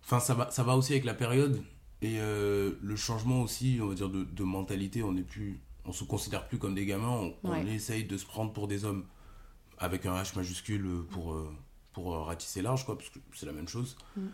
[0.04, 1.62] enfin ça va, ça va aussi avec la période
[2.02, 5.02] et euh, le changement aussi, on va dire de, de mentalité.
[5.02, 7.32] On est plus, on se considère plus comme des gamins.
[7.42, 9.04] On, essaye de se prendre pour des hommes
[9.78, 11.50] avec un H majuscule pour euh,
[11.92, 13.96] pour ratisser large quoi, parce que c'est la même chose.
[14.16, 14.26] Mm.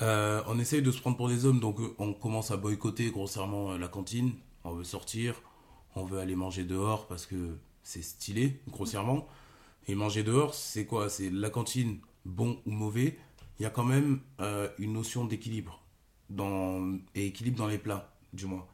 [0.00, 3.88] On essaye de se prendre pour des hommes, donc on commence à boycotter grossièrement la
[3.88, 4.32] cantine.
[4.64, 5.34] On veut sortir,
[5.94, 9.28] on veut aller manger dehors parce que c'est stylé, grossièrement.
[9.88, 11.08] Et manger dehors, c'est quoi?
[11.08, 13.18] C'est la cantine, bon ou mauvais.
[13.58, 15.82] Il y a quand même euh, une notion d'équilibre
[16.30, 18.64] dans et équilibre dans les plats, du moins.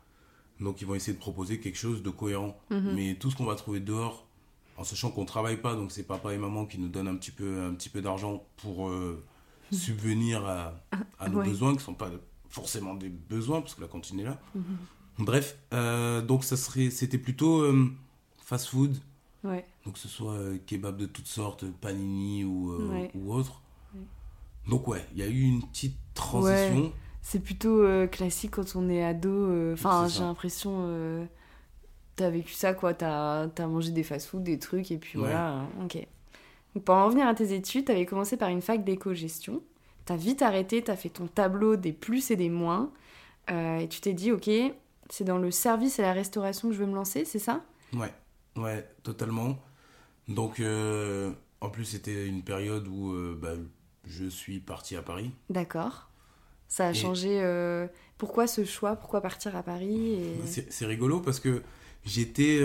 [0.61, 2.59] Donc ils vont essayer de proposer quelque chose de cohérent.
[2.71, 2.93] Mhm.
[2.95, 4.27] Mais tout ce qu'on va trouver dehors,
[4.77, 7.31] en sachant qu'on travaille pas, donc c'est papa et maman qui nous donnent un petit
[7.31, 9.25] peu, un petit peu d'argent pour euh,
[9.73, 10.75] subvenir à,
[11.19, 11.49] à nos Ouais.
[11.49, 12.11] besoins, qui sont pas
[12.49, 14.41] forcément des besoins, parce que la cantine est là.
[14.55, 14.63] Mhm.
[15.21, 17.91] Bref, euh, donc ça serait, c'était plutôt euh,
[18.49, 18.97] fast-food,
[19.45, 19.65] Ouais.
[19.85, 23.11] donc que ce soit euh, kebab de toutes sortes, panini ou, euh, Ouais.
[23.15, 23.61] ou autre.
[24.69, 26.93] Donc ouais, il y a eu une petite transition.
[27.23, 29.73] C'est plutôt euh, classique quand on est ado.
[29.73, 31.27] Enfin, j'ai l'impression.
[32.17, 32.95] T'as vécu ça, quoi.
[32.95, 35.61] T'as as mangé des fast-food, des trucs, et puis voilà.
[35.81, 35.99] euh, Ok.
[36.75, 39.63] Donc, pour en revenir à tes études, t'avais commencé par une fac d'éco-gestion.
[40.05, 42.91] T'as vite arrêté, t'as fait ton tableau des plus et des moins.
[43.51, 44.51] euh, et tu t'es dit, ok,
[45.09, 47.63] c'est dans le service et la restauration que je veux me lancer, c'est ça?
[47.95, 48.13] Ouais,
[48.59, 49.59] ouais, totalement.
[50.29, 53.55] Donc euh, en plus c'était une période où euh, bah,
[54.07, 55.31] je suis parti à Paris.
[55.51, 56.09] D'accord.
[56.69, 57.41] Ça a Et- changé.
[57.43, 57.87] euh,
[58.19, 58.97] Pourquoi ce choix?
[58.97, 60.41] Pourquoi partir à Paris et...
[60.47, 61.63] C'est c'est rigolo parce que
[62.05, 62.61] j'étais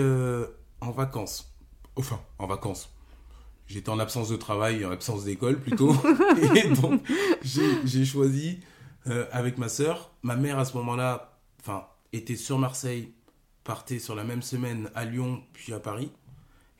[0.80, 1.54] en vacances.
[1.96, 2.90] Enfin, en vacances.
[3.66, 5.94] J'étais en absence de travail, en absence d'école plutôt.
[6.54, 7.00] et donc,
[7.42, 8.60] j'ai j'ai choisi
[9.32, 10.10] avec ma sœur.
[10.22, 13.14] Ma mère, à ce moment-là, enfin, était sur Marseille,
[13.64, 16.10] partait sur la même semaine à Lyon, puis à Paris.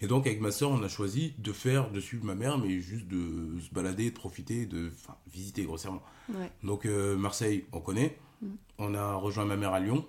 [0.00, 2.80] Et donc, avec ma sœur, on a choisi de faire, de suivre ma mère, mais
[2.80, 6.02] juste de se balader, de profiter, de enfin, visiter grossièrement.
[6.28, 6.50] Ouais.
[6.62, 8.18] Donc euh, Marseille, on connaît.
[8.42, 8.48] Mm.
[8.78, 10.04] On a rejoint ma mère à Lyon.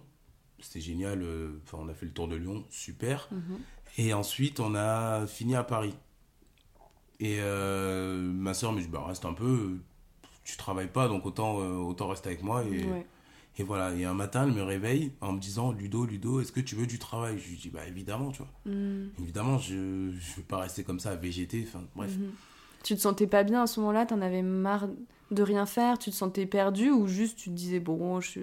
[0.60, 1.22] C'était génial.
[1.22, 3.30] euh, Enfin, on a fait le tour de Lyon, super.
[3.32, 3.60] Mhm.
[3.98, 5.94] Et ensuite, on a fini à Paris.
[7.22, 9.78] Et euh, ma soeur me dit, bah reste un peu.
[10.44, 12.64] Tu travailles pas, donc autant, euh, autant rester avec moi.
[12.66, 13.06] Et, Ouais.
[13.58, 13.94] Et voilà.
[13.96, 16.88] Et un matin, elle me réveille en me disant, Ludo, Ludo, est-ce que tu veux
[16.88, 17.40] du travail?
[17.40, 18.52] Je lui dis, bah évidemment, tu vois.
[18.66, 19.10] Mhm.
[19.22, 21.66] Évidemment, je ne vais pas rester comme ça à végéter.
[21.68, 22.12] Enfin, bref.
[22.18, 22.32] Mhm.
[22.84, 24.06] Tu te sentais pas bien à ce moment-là?
[24.06, 24.88] T'en avais marre
[25.32, 25.98] de rien faire?
[25.98, 28.40] Tu te sentais perdu ou juste tu te disais bon, je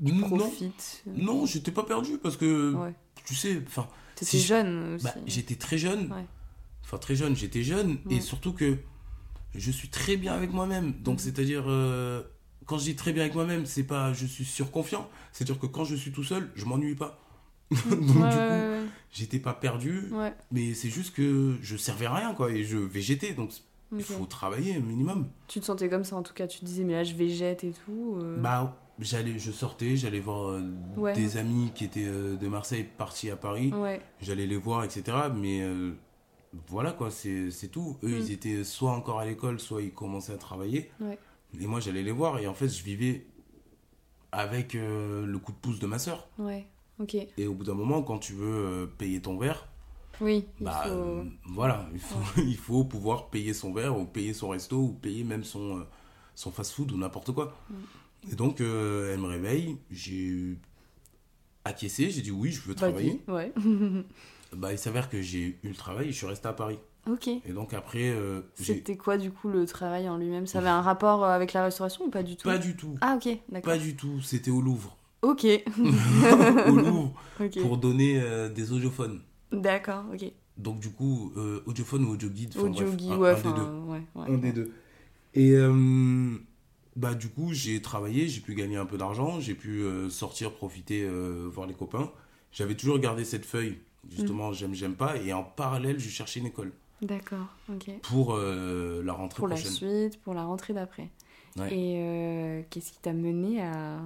[0.00, 1.02] Non, profite?
[1.06, 2.94] Non, j'étais pas perdu parce que, Ouais.
[3.26, 5.04] tu sais, enfin, T'étais je- jeune aussi.
[5.04, 6.10] Bah, j'étais très jeune.
[6.12, 6.24] Ouais.
[6.84, 7.98] Enfin, très jeune, j'étais jeune.
[8.08, 8.78] Et surtout que
[9.54, 10.92] je suis très bien avec moi-même.
[11.02, 11.18] Donc, Mhm.
[11.18, 12.22] c'est-à-dire, euh,
[12.68, 15.08] quand je dis très bien avec moi-même, c'est pas je suis surconfiant.
[15.32, 17.18] C'est-à-dire que quand je suis tout seul, je m'ennuie pas.
[17.70, 18.80] Donc, ouais, du coup, ouais,
[19.12, 20.10] j'étais pas perdu.
[20.52, 22.50] Mais c'est juste que je servais à rien, quoi.
[22.52, 23.34] Et je végétais.
[23.34, 23.50] Donc,
[23.92, 25.26] il faut travailler minimum.
[25.48, 27.64] Tu te sentais comme ça en tout cas Tu te disais mais là je végète
[27.64, 28.36] et tout euh.
[28.38, 30.62] Bah, j'allais, je sortais, j'allais voir euh,
[30.98, 31.14] Ouais.
[31.14, 33.72] des amis qui étaient euh, de Marseille partis à Paris.
[33.74, 35.16] Ouais, j'allais les voir, etc.
[35.34, 35.62] Mais
[36.68, 37.96] voilà quoi, c'est c'est tout.
[38.02, 38.18] Eux, Mm.
[38.20, 40.90] ils étaient soit encore à l'école, soit ils commençaient à travailler.
[41.00, 41.18] Ouais.
[41.60, 42.38] Et moi, j'allais les voir.
[42.38, 43.26] Et en fait, je vivais
[44.32, 46.28] avec euh, le coup de pouce de ma soeur.
[46.38, 46.66] ouais,
[46.98, 47.16] ok.
[47.36, 49.66] Et au bout d'un moment, quand tu veux euh, payer ton verre,
[50.20, 50.90] Oui, il bah faut...
[50.90, 54.92] euh, voilà, il faut, il faut pouvoir payer son verre, ou payer son resto, ou
[54.92, 55.86] payer même son,
[56.34, 57.56] son fast-food, ou n'importe quoi.
[57.70, 57.74] Mm.
[58.32, 60.56] Et donc, elle me réveille, j'ai
[61.64, 63.22] acquiescé, j'ai dit oui, je veux Vas-y, travailler.
[63.28, 63.52] ouais.
[64.56, 66.78] Bah, il s'avère que j'ai eu le travail et je suis resté à Paris.
[67.10, 67.28] Ok.
[67.28, 70.46] Et donc après, euh, C'était quoi du coup le travail en lui-même?
[70.46, 72.48] Ça avait un rapport euh, avec la restauration ou pas du tout?
[72.48, 73.72] Pas du tout, Ah ok, d'accord.
[73.74, 74.20] pas du tout.
[74.22, 75.44] C'était au Louvre, Ok,
[76.66, 77.12] au Louvre,
[77.60, 79.20] pour donner euh, des audiophones.
[79.52, 80.30] D'accord, ok.
[80.56, 83.52] Donc du coup, euh, audiophone ou audio guide, Audio bref, guide, un, ouais, un des
[83.52, 83.62] deux.
[83.86, 84.34] ouais, ouais.
[84.34, 84.72] Un des deux.
[85.34, 86.36] Et euh,
[86.96, 90.52] bah du coup, j'ai travaillé, j'ai pu gagner un peu d'argent, j'ai pu euh, sortir,
[90.52, 92.10] profiter, euh, voir les copains.
[92.50, 93.78] J'avais toujours gardé cette feuille,
[94.10, 97.90] justement, j'aime, j'aime pas, et en parallèle, je cherchais une école D'accord, ok.
[98.02, 99.72] pour euh, la rentrée Pour la prochaine.
[99.72, 101.10] suite, pour la rentrée d'après.
[101.56, 101.72] Ouais.
[101.72, 104.00] Et euh, qu'est-ce qui t'a mené à,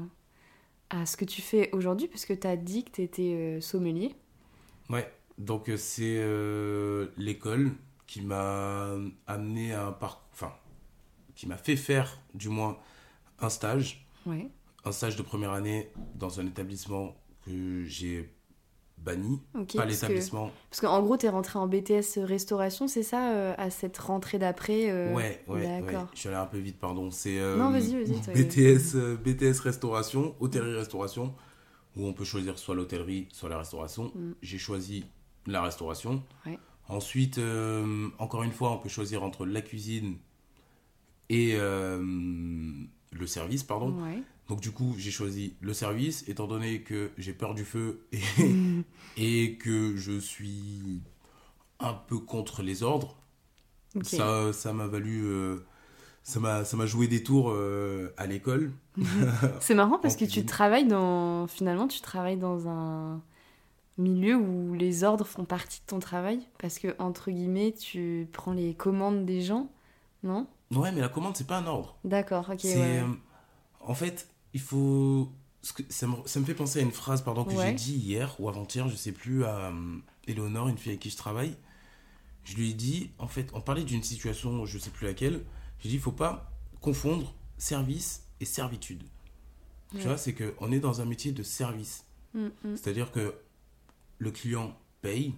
[0.90, 2.06] à ce que tu fais aujourd'hui?
[2.08, 4.14] Parce que tu as dit que tu étais sommelier.
[4.90, 7.70] Ouais, donc euh, c'est euh, l'école
[8.06, 8.94] qui m'a
[9.26, 10.52] amené à un parcours, enfin,
[11.34, 12.78] qui m'a fait faire du moins
[13.40, 14.48] un stage, Ouais.
[14.84, 18.30] un stage de première année dans un établissement que j'ai
[19.04, 20.50] banni, pas parce que- l'établissement.
[20.70, 24.38] Parce qu'en gros, tu es rentré en BTS restauration, c'est ça, euh, à cette rentrée
[24.38, 26.08] d'après euh, Ouais, ouais, ouais, D'accord.
[26.14, 27.10] je suis allé un peu vite, pardon.
[27.10, 28.44] C'est euh, Non, vas-y, vas-y.
[28.44, 31.34] BTS, BTS restauration, hôtellerie-restauration,
[31.96, 34.12] où on peut choisir soit l'hôtellerie, soit la restauration.
[34.14, 34.32] Mm.
[34.42, 35.04] J'ai choisi
[35.46, 36.22] la restauration.
[36.46, 36.58] Ouais.
[36.88, 37.40] Ensuite,
[38.18, 40.16] encore une fois, on peut choisir entre la cuisine
[41.30, 44.02] et le service, pardon.
[44.02, 44.22] Ouais.
[44.48, 48.18] Donc du coup, j'ai choisi le service, étant donné que j'ai peur du feu et,
[49.16, 51.00] et que je suis
[51.80, 53.16] un peu contre les ordres.
[54.02, 55.58] Ça, ça m'a valu, euh,
[56.22, 58.72] ça m'a, joué des tours euh, à l'école.
[59.60, 61.46] C'est marrant parce que tu travailles dans.
[61.46, 63.20] Finalement, tu travailles dans un
[63.98, 66.40] milieu où les ordres font partie de ton travail.
[66.58, 69.70] Parce que, entre guillemets, tu prends les commandes des gens,
[70.22, 70.46] non?
[70.74, 71.96] Ouais, mais la commande, c'est pas un ordre.
[72.04, 72.64] D'accord, ok.
[72.64, 73.00] ouais.
[73.00, 73.06] euh,
[73.80, 75.30] en fait, il faut.
[75.62, 77.68] Ça me, ça me fait penser à une phrase pardon, que Ouais.
[77.68, 81.10] j'ai dit hier ou avant-hier, je sais plus, à euh, Éléonore, une fille avec qui
[81.10, 81.54] je travaille.
[82.44, 85.44] Je lui ai dit, en fait, on parlait d'une situation, je sais plus laquelle.
[85.78, 89.04] J'ai dit, il faut pas confondre service et servitude.
[89.94, 90.00] Ouais.
[90.00, 92.04] Tu vois, c'est qu'on est dans un métier de service.
[92.34, 92.50] Mm, mm.
[92.76, 93.34] C'est-à-dire que
[94.18, 95.34] le client paye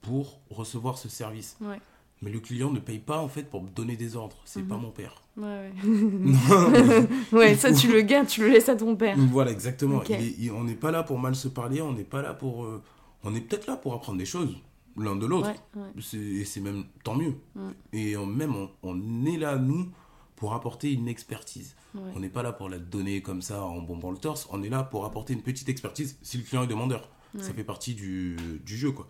[0.00, 1.56] pour recevoir ce service.
[1.60, 1.80] Ouais.
[2.22, 4.36] Mais le client ne paye pas en fait pour me donner des ordres.
[4.46, 4.68] C'est Mhm.
[4.68, 5.22] pas mon père.
[5.36, 5.72] Ouais, ouais.
[7.32, 9.16] ouais, ça, tu le gardes, tu le laisses à ton père.
[9.18, 9.96] voilà, exactement.
[9.98, 10.08] Ok.
[10.10, 11.80] Il est- il- on n'est pas là pour mal se parler.
[11.82, 12.64] On n'est pas là pour.
[12.64, 12.82] euh,
[13.22, 14.56] on est peut-être là pour apprendre des choses
[14.96, 15.48] l'un de l'autre.
[15.74, 15.88] Ouais, ouais.
[16.00, 17.34] C'est- Et c'est même tant mieux.
[17.54, 17.60] Mm.
[17.92, 19.90] Et on- même on, on est là nous
[20.36, 21.74] pour apporter une expertise.
[22.14, 24.46] On n'est pas là pour la donner comme ça en bombant le torse.
[24.52, 27.08] On est là pour apporter une petite expertise si le client est demandeur.
[27.38, 29.06] Ça fait partie du, du jeu, quoi.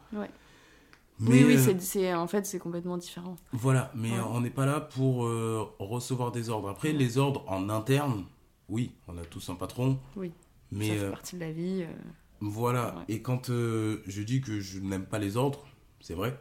[1.19, 3.37] Mais, oui, oui, euh, c'est, c'est- en fait, c'est complètement différent.
[3.53, 4.21] Voilà, mais Ouais.
[4.31, 6.69] on n'est pas là pour euh, recevoir des ordres.
[6.69, 8.25] Après, les ordres en interne,
[8.69, 9.99] oui, on a tous un patron.
[10.17, 10.33] Oui.
[10.73, 11.83] Mais ça fait euh, partie de la vie.
[11.85, 11.93] euh.
[12.41, 13.05] voilà, Ouais.
[13.09, 15.65] et quand je dis que je n'aime pas les ordres,
[16.01, 16.39] c'est vrai,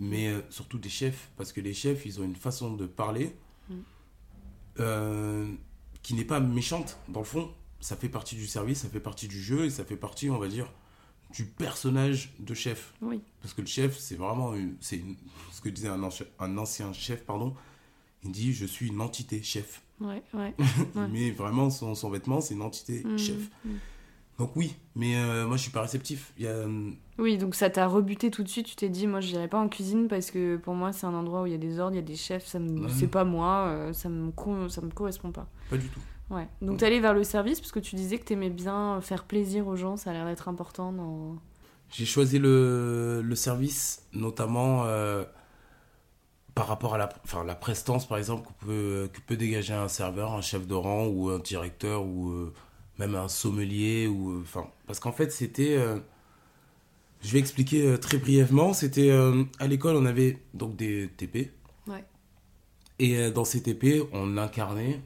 [0.00, 3.36] mais surtout des chefs, parce que les chefs, ils ont une façon de parler
[3.70, 5.56] Mm.
[6.02, 7.50] qui n'est pas méchante, dans le fond.
[7.80, 10.38] Ça fait partie du service, ça fait partie du jeu, et ça fait partie, on
[10.38, 10.66] va dire,
[11.34, 12.94] du personnage de chef.
[13.02, 13.20] Oui.
[13.42, 15.02] Parce que le chef, c'est vraiment c'est
[15.52, 17.54] ce que disait un ancien, un ancien chef, pardon.
[18.24, 19.82] Il dit Je suis une entité chef.
[20.00, 20.54] Ouais, ouais.
[20.94, 21.08] Ouais.
[21.10, 23.50] Mais vraiment, son, son vêtement, c'est une entité Mm, chef.
[23.64, 23.70] mm.
[24.38, 26.32] Donc, oui, mais euh, moi, je suis pas réceptif.
[26.38, 26.64] Il y a,
[27.18, 28.66] Oui, donc ça t'a rebuté tout de suite.
[28.66, 31.14] Tu t'es dit, moi, je n'irai pas en cuisine parce que pour moi, c'est un
[31.14, 32.46] endroit où il y a des ordres, il y a des chefs.
[32.46, 32.88] Ça me...
[32.88, 35.48] C'est pas moi, euh, ça me, co- ça me correspond pas.
[35.68, 36.00] pas du tout.
[36.30, 36.46] Ouais.
[36.60, 36.76] Donc Mm.
[36.78, 39.76] t'es allé vers le service parce que tu disais que t'aimais bien faire plaisir aux
[39.76, 39.96] gens.
[39.96, 41.36] Ça a l'air d'être important dans.
[41.90, 45.24] J'ai choisi le, le service, notamment euh,
[46.54, 49.88] par rapport à la, enfin, la prestance, par exemple, que peut, que peut dégager un
[49.88, 52.52] serveur, un chef de rang ou un directeur ou euh,
[52.98, 54.06] même un sommelier.
[54.06, 55.76] Ou, euh, enfin, parce qu'en fait, c'était.
[55.76, 55.98] euh,
[57.22, 58.72] je vais expliquer très brièvement.
[58.74, 61.50] C'était euh, à l'école, on avait donc des TP.
[61.86, 62.04] Ouais.
[62.98, 65.00] Et euh, dans ces TP, on incarnait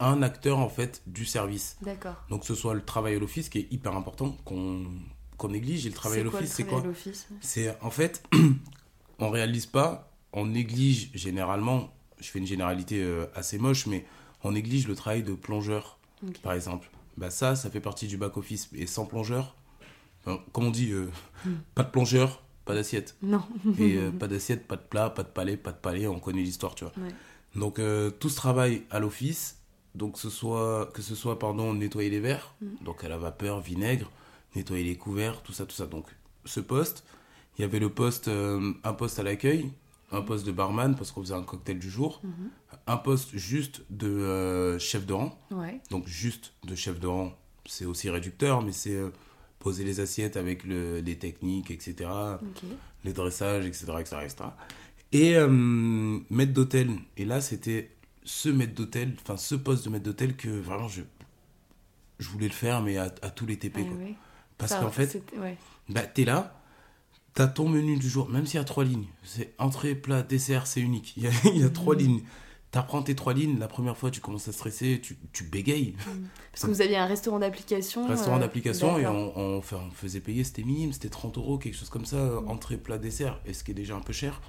[0.00, 1.76] un acteur en fait du service.
[1.82, 2.16] D'accord.
[2.28, 5.86] Donc que ce soit le travail à l'office qui est hyper important, qu'on néglige.
[5.86, 6.82] Et le travail à l'office, c'est quoi
[7.40, 8.22] C'est en fait,
[9.18, 14.04] on réalise pas, on néglige généralement, je fais une généralité euh, assez moche, mais
[14.44, 15.98] on néglige le travail de plongeur,
[16.42, 16.90] par exemple.
[17.16, 18.68] Bah ça, ça fait partie du back-office.
[18.74, 19.54] Et sans plongeur,
[20.24, 21.10] comme on dit, euh,
[21.44, 21.54] Hmm.
[21.74, 23.16] pas de plongeur, pas d'assiette.
[23.22, 23.42] Non.
[23.78, 26.42] Et euh, pas d'assiette, pas de plat, pas de palais, pas de palais, on connaît
[26.42, 26.92] l'histoire, tu vois.
[26.98, 27.14] Ouais.
[27.54, 27.80] Donc
[28.18, 29.56] tout ce travail à l'office,
[29.96, 32.84] donc ce soit, que ce soit pardon, nettoyer les verres, Mm.
[32.84, 34.10] donc à la vapeur, vinaigre,
[34.54, 35.86] nettoyer les couverts, tout ça, tout ça.
[35.86, 36.06] Donc
[36.44, 37.04] ce poste,
[37.58, 39.70] il y avait le poste, euh, un poste à l'accueil,
[40.12, 42.50] un poste de barman parce qu'on faisait un cocktail du jour, Mhm.
[42.86, 45.80] un poste juste de euh, chef de rang, Ouais.
[45.90, 49.10] donc juste de chef de rang, c'est aussi réducteur, mais c'est euh,
[49.58, 52.08] poser les assiettes avec le- les techniques, etc
[53.04, 53.86] les dressages, etc.
[54.00, 54.44] etc., etc.
[55.12, 55.36] Et
[56.30, 56.90] maître d'hôtel.
[57.16, 57.90] Et là, c'était
[58.26, 61.00] ce maître d'hôtel, enfin ce poste de maître d'hôtel que vraiment je,
[62.18, 63.72] je voulais le faire, mais à, à tous les TP.
[63.86, 63.96] Quoi.
[63.96, 64.14] ouais.
[64.58, 65.56] Parce qu'en fait, ouais.
[65.88, 66.60] Bah, t'es là,
[67.34, 69.06] t'as ton menu du jour, même s'il y a trois lignes.
[69.22, 71.14] C'est entrée, plat, dessert, c'est unique.
[71.16, 72.22] Il y a, il y a trois lignes.
[72.72, 75.94] T'apprends tes trois lignes, la première fois, tu commences à stresser, tu, tu bégayes.
[76.52, 78.06] Parce que vous aviez un restaurant d'application.
[78.08, 81.58] Restaurant euh, d'application, et on, on, fait- on faisait payer, c'était minime, c'était 30 euros,
[81.58, 84.40] quelque chose comme ça, entrée, plat, dessert, et ce qui est déjà un peu cher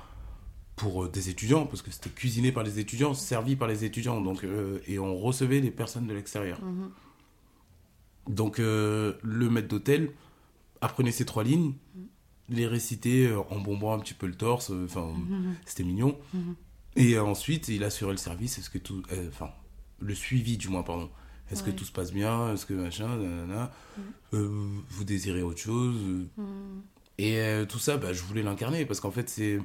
[0.78, 4.22] pour euh, des étudiants, parce que c'était cuisiné par les étudiants, servi par les étudiants,
[4.22, 6.64] donc, euh, et on recevait les personnes de l'extérieur.
[6.64, 6.92] Mhm.
[8.30, 10.12] Donc euh, le maître d'hôtel
[10.82, 11.74] apprenait ces trois lignes,
[12.50, 15.14] les récitait en bombant un petit peu le torse, enfin
[15.66, 16.18] c'était mignon.
[16.34, 16.56] Mhm.
[16.98, 19.50] Et ensuite il assurait le service, est-ce que tout, enfin
[20.00, 21.10] le suivi du moins pardon.
[21.50, 22.54] Est-ce que tout se passe bien?
[22.54, 23.72] Est-ce que machin, nanana,
[24.34, 25.96] vous désirez autre chose?
[26.36, 26.82] Mhm.
[27.18, 29.60] Et tout ça, bah, je voulais l'incarner parce qu'en fait c'est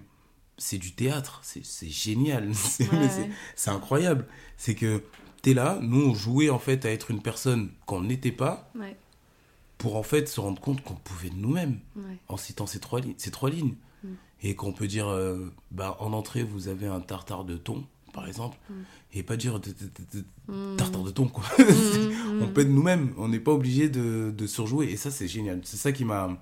[0.62, 3.28] c'est du théâtre, c'est génial, c'est Ouais,
[3.66, 4.26] incroyable.
[4.56, 5.02] C'est que
[5.42, 8.96] t'es là, nous on jouait en fait à être une personne qu'on n'était pas Ouais,
[9.78, 12.16] pour en fait se rendre compte qu'on pouvait de nous-mêmes ouais.
[12.28, 13.74] en citant ces trois, li- ces trois lignes.
[14.04, 14.08] Mm.
[14.44, 18.26] Et qu'on peut dire, euh, bah, en entrée, vous avez un tartare de thon, par
[18.28, 18.56] exemple,
[19.12, 19.60] et pas dire
[20.48, 20.76] Mhm.
[20.76, 21.44] tartare de thon, quoi.
[22.40, 25.60] On peut être nous-mêmes, on n'est pas obligé de, de surjouer, et ça, c'est génial.
[25.64, 26.36] C'est ça qui m'a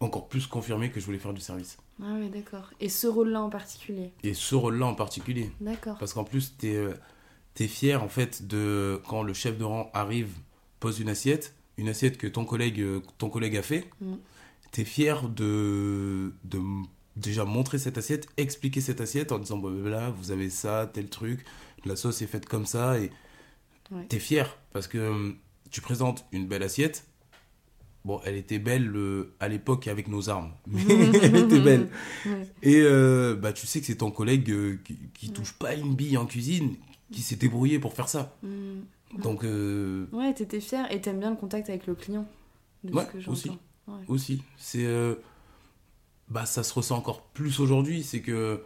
[0.00, 1.78] encore plus confirmé que je voulais faire du service.
[2.02, 2.70] Ah ouais, d'accord.
[2.80, 4.12] Et ce rôle-là en particulier?
[4.22, 5.50] Et ce rôle-là en particulier.
[5.60, 5.96] D'accord.
[5.98, 6.92] Parce qu'en plus, t'es euh,
[7.54, 10.30] t'es fier, en fait, de quand le chef de rang arrive,
[10.78, 14.14] pose une assiette, une assiette que ton collègue, euh, ton collègue a fait, Mm.
[14.72, 16.60] t'es fier de, de
[17.16, 21.08] déjà montrer cette assiette, expliquer cette assiette en disant, bah, là, vous avez ça, tel
[21.08, 21.46] truc,
[21.86, 23.10] la sauce est faite comme ça, et
[23.90, 24.04] Ouais.
[24.08, 25.32] t'es fier, parce que euh,
[25.70, 27.06] tu présentes une belle assiette,
[28.06, 30.80] Bon, elle était belle euh, à l'époque avec nos armes, mais
[31.20, 31.88] elle était belle.
[32.24, 32.46] Ouais.
[32.62, 35.96] Et euh, bah, tu sais que c'est ton collègue euh, qui, qui touche pas une
[35.96, 36.76] bille en cuisine
[37.10, 38.36] qui s'est débrouillé pour faire ça.
[38.44, 38.84] Mhm.
[39.24, 39.42] Donc,
[40.12, 42.28] Ouais, t'étais fière et t'aimes bien le contact avec le client.
[42.84, 43.50] de ce que aussi.
[43.88, 43.94] Ouais.
[44.06, 44.86] aussi, c'est.
[46.28, 48.04] bah, ça se ressent encore plus aujourd'hui.
[48.04, 48.62] C'est que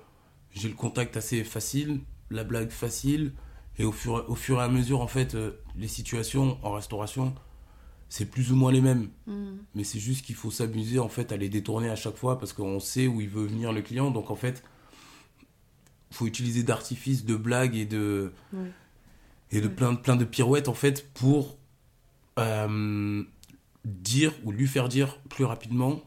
[0.52, 2.00] j'ai le contact assez facile,
[2.30, 3.32] la blague facile,
[3.78, 5.34] et au fur, au fur et à mesure, en fait,
[5.78, 7.34] les situations en restauration,
[8.10, 9.08] c'est plus ou moins les mêmes.
[9.26, 9.58] Mhm.
[9.74, 12.52] Mais c'est juste qu'il faut s'amuser en fait à les détourner à chaque fois parce
[12.52, 14.10] qu'on sait où il veut venir le client.
[14.10, 14.62] Donc en fait,
[16.10, 18.32] faut utiliser d'artifices, de blagues et de
[19.52, 21.56] et de plein de plein de pirouettes en fait pour
[22.38, 23.22] euh,
[23.84, 26.02] dire ou lui faire dire plus rapidement.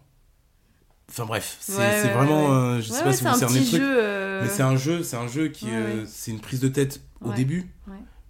[1.10, 2.52] Enfin bref, c'est Ouais, c'est ouais, vraiment, ouais.
[2.78, 5.18] euh, je sais pas si vous un le truc, euh, mais c'est un jeu, c'est
[5.18, 7.70] un jeu qui, euh, c'est une prise de tête au début.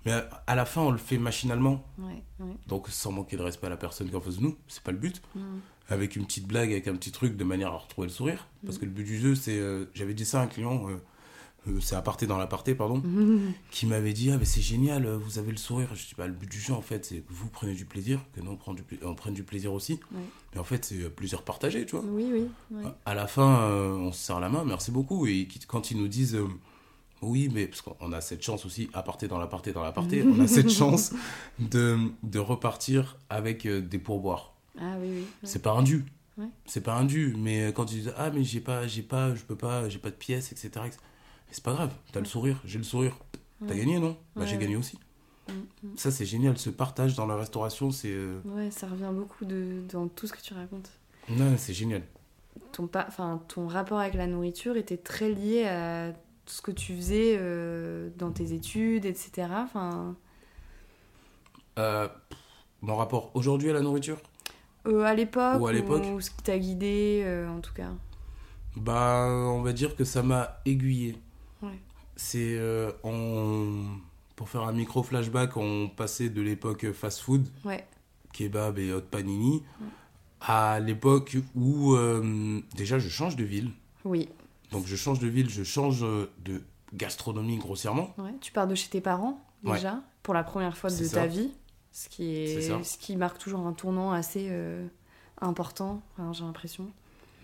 [0.05, 2.53] Mais à, à la fin on le fait machinalement, Ouais, ouais.
[2.67, 4.83] donc sans manquer de respect à la personne qui est en face de nous, c'est
[4.83, 5.21] pas le but
[5.89, 8.47] avec une petite blague, avec un petit truc, de manière à retrouver le sourire.
[8.65, 8.81] Parce Mhm.
[8.81, 9.59] que le but du jeu, c'est.
[9.59, 10.95] euh, J'avais dit ça à un client, euh,
[11.67, 13.01] euh, c'est aparté dans l'aparté, pardon,
[13.71, 15.89] qui m'avait dit Ah, mais c'est génial, vous avez le sourire.
[15.93, 18.21] Je dis Bah, le but du jeu, en fait, c'est que vous prenez du plaisir,
[18.33, 19.99] que nous, on, prend du, on prenne du plaisir aussi.
[20.13, 20.21] Ouais.
[20.53, 22.05] Mais en fait, c'est plaisir partagé, tu vois.
[22.07, 22.45] Oui, oui.
[22.71, 22.89] ouais.
[23.05, 25.27] À la fin, on se serre la main, merci beaucoup.
[25.27, 26.37] Et quand ils nous disent.
[27.23, 30.39] Euh, oui, mais parce qu'on a cette chance aussi, aparté dans l'aparté dans l'aparté, on
[30.39, 31.13] a cette chance
[31.59, 34.53] de, de repartir avec euh, des pourboires.
[34.79, 35.19] Ah oui, oui.
[35.19, 35.25] ouais.
[35.43, 36.05] C'est pas un dû.
[36.38, 36.47] Ouais.
[36.65, 37.36] C'est pas un dû.
[37.38, 40.09] Mais quand tu dis ah mais j'ai pas, j'ai pas, je peux pas, j'ai pas
[40.09, 40.69] de pièces, etc.
[40.88, 40.97] etc.
[41.51, 41.91] C'est pas grave.
[42.12, 43.15] T'as le sourire, j'ai le sourire.
[43.67, 44.17] T'as gagné non?
[44.36, 44.97] Bah j'ai gagné aussi.
[45.47, 45.95] Mhm.
[45.97, 46.57] Ça c'est génial.
[46.57, 50.33] Ce partage dans la restauration, c'est euh, Ouais, ça revient beaucoup de, dans tout ce
[50.33, 50.89] que tu racontes.
[51.29, 52.01] non, c'est génial.
[52.71, 56.13] Ton, pa- enfin, ton rapport avec la nourriture était très lié à
[56.45, 59.47] ce que tu faisais euh, dans tes études, etc.
[59.51, 60.15] Enfin,
[61.79, 62.08] Euh,
[62.82, 64.19] mon rapport aujourd'hui à la nourriture,
[64.86, 66.03] euh, à l'époque, Ou à l'époque?
[66.13, 67.89] ou ce qui t'a guidé, en tout cas.
[68.75, 71.15] bah on va dire que ça m'a aiguillé.
[71.62, 71.79] Ouais.
[72.15, 72.60] C'est
[73.03, 73.86] on
[74.36, 77.86] pour faire un micro flashback, on passait de l'époque fast-food Ouais.
[78.34, 79.63] kebab et hot panini
[80.41, 81.95] à l'époque où
[82.75, 83.71] déjà je change de ville.
[84.06, 84.27] Oui.
[84.73, 86.62] Donc je change de ville, je change euh, de
[86.93, 88.13] gastronomie grossièrement.
[88.17, 88.33] Ouais.
[88.41, 89.75] Tu pars de chez tes parents, Ouais.
[89.75, 91.51] déjà, pour la première fois de ta vie.
[91.91, 94.86] Ce qui, est, ce qui marque toujours un tournant assez euh,
[95.39, 96.91] important, enfin, j'ai l'impression.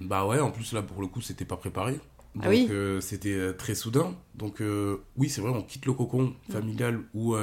[0.02, 2.00] Bah ouais, en plus là pour le coup c'était pas préparé.
[2.36, 2.68] Donc Ah oui.
[2.72, 4.16] euh, c'était très soudain.
[4.36, 7.36] Donc euh, oui c'est vrai, on quitte le cocon familial où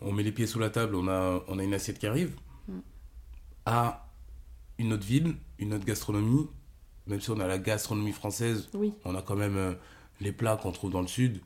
[0.00, 2.34] on met les pieds sous la table, on a, on a une assiette qui arrive,
[2.68, 2.78] Mm.
[3.66, 4.08] à
[4.78, 6.48] une autre ville, une autre gastronomie.
[7.06, 8.92] Même si on a la gastronomie française, Oui.
[9.04, 9.74] on a quand même euh,
[10.20, 11.40] les plats qu'on trouve dans le sud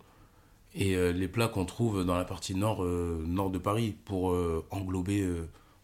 [0.75, 4.37] et euh, les plats qu'on trouve dans la partie nord, euh, nord de Paris pour
[4.71, 5.27] englober,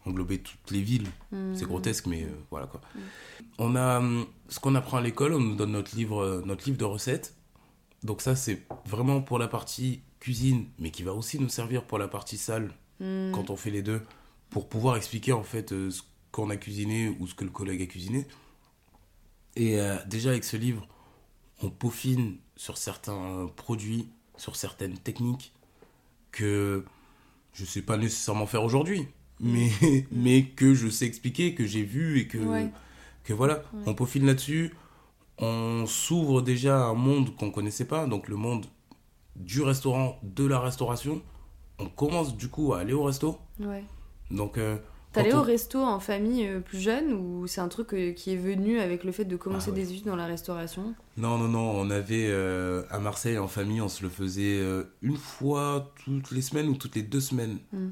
[0.05, 1.09] englober toutes les villes.
[1.31, 1.69] C'est Mhm.
[1.69, 2.81] grotesque, mais voilà quoi.
[3.59, 6.77] On a hum, ce qu'on apprend à l'école, on nous donne notre livre, notre livre
[6.79, 7.35] de recettes.
[8.03, 11.99] Donc ça, c'est vraiment pour la partie cuisine, mais qui va aussi nous servir pour
[11.99, 13.33] la partie salle Mhm.
[13.33, 14.03] quand on fait les deux,
[14.51, 17.87] pour pouvoir expliquer en fait ce qu'on a cuisiné ou ce que le collègue a
[17.87, 18.27] cuisiné.
[19.57, 20.87] Et euh, déjà avec ce livre,
[21.63, 25.53] on peaufine sur certains produits, sur certaines techniques
[26.31, 26.85] que
[27.53, 29.07] je sais pas nécessairement faire aujourd'hui,
[29.41, 29.71] mais,
[30.11, 32.71] mais que je sais expliquer, que j'ai vu et que, Ouais.
[33.25, 33.83] que voilà, Ouais.
[33.87, 34.75] on peaufine là-dessus.
[35.39, 38.67] On s'ouvre déjà à un monde qu'on connaissait pas, donc le monde
[39.37, 41.21] du restaurant, de la restauration.
[41.79, 43.39] On commence du coup à aller au resto.
[43.59, 43.85] Ouais.
[44.31, 44.79] Donc, euh,
[45.13, 48.37] T'allais au resto en famille euh, plus jeune ou c'est un truc euh, qui est
[48.37, 49.83] venu avec le fait de commencer Ah ouais.
[49.83, 50.95] des études dans la restauration?
[51.19, 54.85] Non, non, non, on avait euh, à Marseille en famille, on se le faisait euh,
[55.03, 57.59] une fois toutes les semaines ou toutes les deux semaines.
[57.73, 57.89] Mm.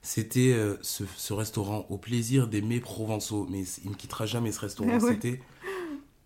[0.00, 4.50] C'était euh, ce, ce restaurant au plaisir des mets provençaux, mais il me quittera jamais
[4.50, 4.90] ce restaurant.
[4.94, 5.12] Ah ouais.
[5.12, 5.40] C'était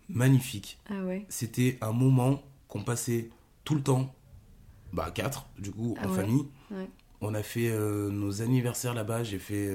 [0.09, 0.79] magnifique.
[0.89, 1.25] Ah ouais.
[1.29, 3.29] C'était un moment qu'on passait
[3.65, 4.15] tout le temps,
[4.93, 6.45] bah quatre du coup, en famille.
[7.19, 7.69] On a fait
[8.09, 9.69] nos anniversaires là-bas, j'ai fait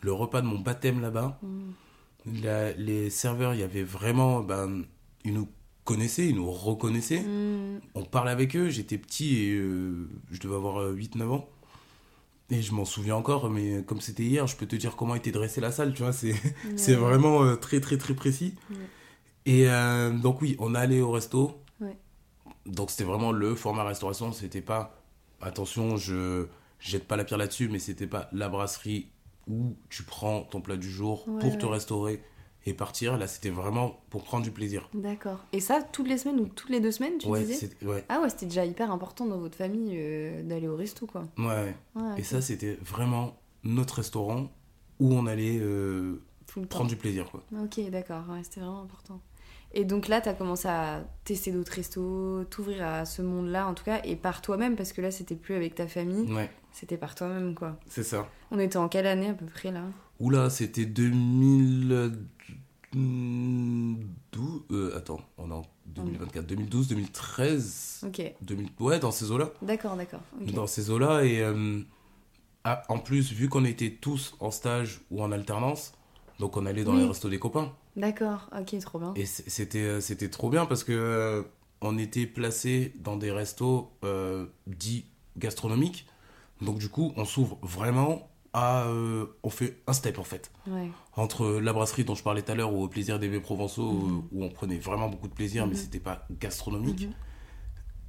[0.00, 1.38] le repas de mon baptême là-bas.
[1.42, 1.70] Mm.
[2.78, 4.40] Les serveurs, il y avait vraiment.
[4.40, 4.84] Ben,
[5.24, 5.48] ils nous
[5.84, 7.20] connaissaient, ils nous reconnaissaient.
[7.22, 7.80] Mm.
[7.94, 8.68] On parlait avec eux.
[8.68, 11.48] J'étais petit et euh, je devais avoir euh, 8-9 ans.
[12.50, 15.32] Et je m'en souviens encore, mais comme c'était hier, je peux te dire comment était
[15.32, 16.12] dressée la salle, tu vois.
[16.14, 16.34] C'est
[16.76, 17.00] c'est Ouais.
[17.00, 18.54] vraiment euh, très, très, très précis.
[18.70, 18.76] Ouais.
[19.46, 21.60] Et euh, donc, oui, on allait au resto.
[21.80, 21.96] Ouais.
[22.66, 24.32] Donc, c'était vraiment le format restauration.
[24.32, 24.94] C'était pas.
[25.40, 26.46] Attention, je
[26.80, 29.08] jette pas la pierre là-dessus, mais c'était pas la brasserie
[29.48, 32.22] où tu prends ton plat du jour Ouais, pour te restaurer
[32.66, 33.16] et partir.
[33.16, 34.88] Là, c'était vraiment pour prendre du plaisir.
[34.94, 35.44] D'accord.
[35.52, 38.20] Et ça, toutes les semaines ou toutes les deux semaines, tu ouais, disais ouais, Ah
[38.20, 41.24] ouais, c'était déjà hyper important dans votre famille euh, d'aller au resto, quoi.
[41.38, 41.76] ouais, ouais.
[41.94, 44.50] Ouais, Et ça, c'était vraiment notre restaurant
[45.00, 46.22] où on allait euh,
[46.68, 47.30] prendre du plaisir.
[47.30, 47.42] Quoi.
[47.62, 49.20] Ok, d'accord, c'était vraiment important.
[49.74, 53.84] Et donc là, t'as commencé à tester d'autres restos, t'ouvrir à ce monde-là, en tout
[53.84, 57.14] cas, et par toi-même, parce que là, c'était plus avec ta famille, Ouais, c'était par
[57.14, 57.78] toi-même, quoi.
[57.86, 58.26] c'est ça.
[58.50, 59.82] On était en quelle année à peu près là?
[60.20, 62.12] Oula, c'était 2012.
[64.70, 66.46] euh, attends, on est en 2024.
[66.46, 68.04] 2012, 2013.
[68.06, 69.50] Ok, 2000, ouais, dans ces eaux-là.
[69.62, 70.20] d'accord, d'accord.
[70.54, 71.24] Dans ces eaux-là.
[71.24, 71.80] Et euh,
[72.64, 75.92] ah, en plus, vu qu'on était tous en stage ou en alternance,
[76.38, 77.00] donc on allait dans Oui.
[77.02, 77.72] les restos des copains.
[77.98, 79.12] D'accord, ok, trop bien.
[79.16, 81.42] Et c'était euh, c'était trop bien parce que euh,
[81.80, 85.04] on était placé dans des restos euh, dits
[85.36, 86.06] gastronomiques.
[86.62, 90.88] Donc du coup, on s'ouvre vraiment à euh, on fait un step en fait Ouais,
[91.16, 93.92] entre la brasserie dont je parlais tout à l'heure ou au plaisir des mets provençaux
[93.92, 94.22] Mhm.
[94.32, 95.80] où on prenait vraiment beaucoup de plaisir mais Mhm.
[95.80, 97.12] c'était pas gastronomique Mhm.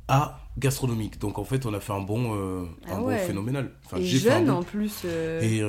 [0.08, 1.20] à gastronomique.
[1.20, 3.72] Donc en fait, on a fait un bon euh, un Ah bon phénoménal.
[3.86, 5.06] Enfin, et j'ai fait un jeune bon- en plus.
[5.42, 5.64] et.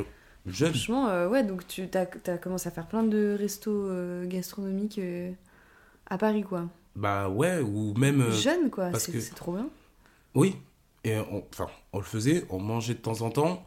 [0.49, 2.07] Franchement, euh, ouais, donc tu as,
[2.39, 5.31] commencé à faire plein de restos euh, gastronomiques euh,
[6.09, 6.65] à Paris, quoi.
[6.97, 9.69] Bah ouais, ou même Jeune, quoi, parce c'est que- c'est trop bien.
[10.35, 10.57] Oui,
[11.05, 13.65] et on, enfin, on le faisait, on mangeait de temps en temps,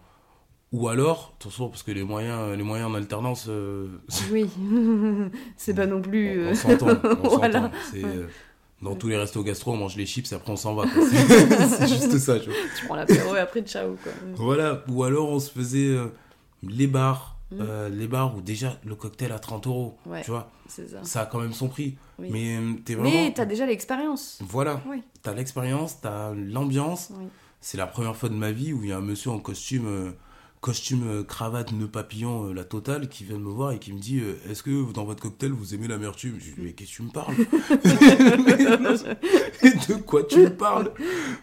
[0.71, 3.49] ou alors, attention, parce que les moyens, les moyens en alternance,
[4.31, 4.49] Oui,
[5.57, 6.47] c'est pas non plus.
[6.47, 6.87] on, on s'entend,
[7.23, 7.61] on voilà.
[7.63, 7.71] s'entend.
[7.91, 8.89] C'est, Ouais.
[8.89, 10.83] dans tous les restos gastro, on mange les chips et après on s'en va.
[10.89, 12.37] C'est juste ça.
[12.39, 12.57] tu vois.
[12.77, 14.11] Tu prends l'apéro et après, ciao, quoi.
[14.35, 15.95] Voilà, ou alors on se faisait
[16.69, 17.57] les bars, Mm.
[17.61, 20.23] euh, les bars où déjà le cocktail à 30 euros, Ouais.
[20.23, 20.81] tu vois, ça.
[21.03, 21.97] ça a quand même son prix.
[22.17, 22.29] Oui.
[22.31, 23.11] Mais euh, t'es vraiment...
[23.11, 24.39] Mais t'as déjà l'expérience.
[24.41, 25.03] Voilà, Oui.
[25.21, 27.27] t'as l'expérience, t'as l'ambiance, Oui.
[27.61, 29.85] C'est la première fois de ma vie où il y a un monsieur en costume,
[29.87, 30.11] euh,
[30.63, 33.91] costume euh, cravate, nœud papillon, euh, la totale, qui vient de me voir et qui
[33.91, 36.35] me dit euh, Est-ce que dans votre cocktail vous aimez l'amertume?
[36.39, 37.35] Je lui dis Mais qu'est-ce que tu me parles?
[39.89, 40.91] De quoi tu me parles?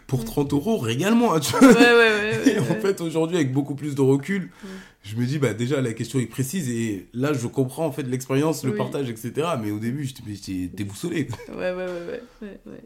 [0.07, 1.67] Pour 30 euros, régale-moi tu vois.
[1.67, 2.39] Ouais, ouais, ouais.
[2.45, 4.67] ouais, Et en fait, aujourd'hui, avec beaucoup plus de recul, Mm.
[5.03, 8.03] je me dis Bah, déjà, la question est précise et là, je comprends en fait
[8.03, 8.77] l'expérience, le Oui.
[8.77, 9.33] partage, etc.
[9.61, 11.27] Mais au début, j'étais déboussolé.
[11.49, 12.83] Ouais, ouais, ouais, ouais, ouais, ouais.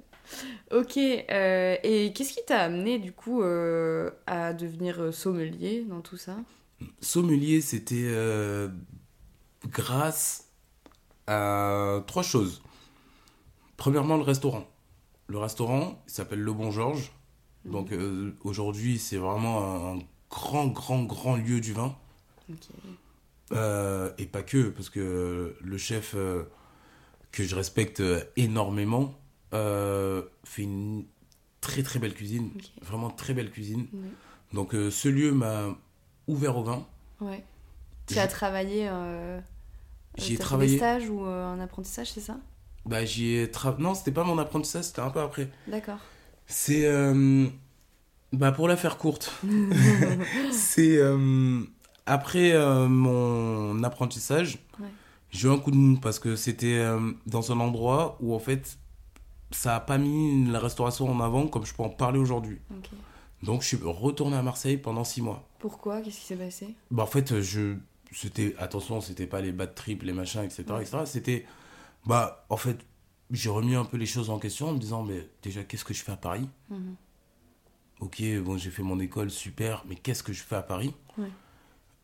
[0.71, 6.01] Ok, euh, et qu'est-ce qui t'a amené du coup euh, à devenir euh, sommelier dans
[6.01, 6.38] tout ça?
[6.99, 8.69] Sommelier, c'était euh,
[9.67, 10.49] grâce
[11.28, 12.61] à trois choses.
[13.78, 14.67] Premièrement, le restaurant.
[15.28, 17.11] Le restaurant, s'appelle Le Bon Georges.
[17.65, 19.99] Donc euh, aujourd'hui, c'est vraiment un
[20.30, 21.95] grand, grand, grand lieu du vin.
[23.51, 26.15] Et pas que, parce que le chef
[27.32, 28.03] que je respecte
[28.36, 29.19] énormément
[29.56, 31.06] euh, fait une
[31.62, 32.51] très très belle cuisine.
[32.82, 33.88] Vraiment très belle cuisine.
[33.93, 34.10] Ouais.
[34.53, 35.76] Donc euh, ce lieu m'a
[36.28, 36.86] ouvert au vin.
[37.22, 37.43] Ouais.
[38.08, 38.88] Tu as travaillé.
[38.89, 39.39] Euh,
[40.18, 40.72] J'y ai t'as fait travaillé.
[40.72, 42.38] Des stages ou euh, un apprentissage, c'est ça?
[42.86, 43.76] Bah, j'y ai tra...
[43.80, 45.49] Non, c'était pas mon apprentissage, c'était un peu après.
[45.68, 45.97] D'accord.
[46.45, 46.86] C'est.
[48.32, 49.34] Bah, pour la faire courte,
[50.51, 50.99] c'est.
[52.06, 52.53] Après
[52.88, 54.88] mon apprentissage, Ouais.
[55.32, 56.84] j'ai eu un coup de mou parce que c'était
[57.26, 58.78] dans un endroit où en fait,
[59.52, 62.60] ça a pas mis la restauration en avant comme je peux en parler aujourd'hui.
[63.43, 65.48] Donc, je suis retourné à Marseille pendant six mois.
[65.60, 66.02] Pourquoi?
[66.02, 66.76] Qu'est-ce qui s'est passé?
[66.91, 67.76] Bah, en fait, je.
[68.12, 68.56] C'était.
[68.58, 70.64] Attention, c'était pas les bad trips, les machins, etc.
[70.70, 70.82] Ouais.
[70.82, 71.00] etc.
[71.06, 71.46] C'était.
[72.06, 72.78] Bah, en fait,
[73.32, 75.93] j'ai remis un peu les choses en question en me disant, mais déjà, qu'est-ce que
[75.93, 76.50] je fais à Paris?
[76.70, 76.96] Mhm.
[78.02, 80.93] Ok, bon, j'ai fait mon école, super, mais qu'est-ce que je fais à Paris?
[81.18, 81.30] Ouais.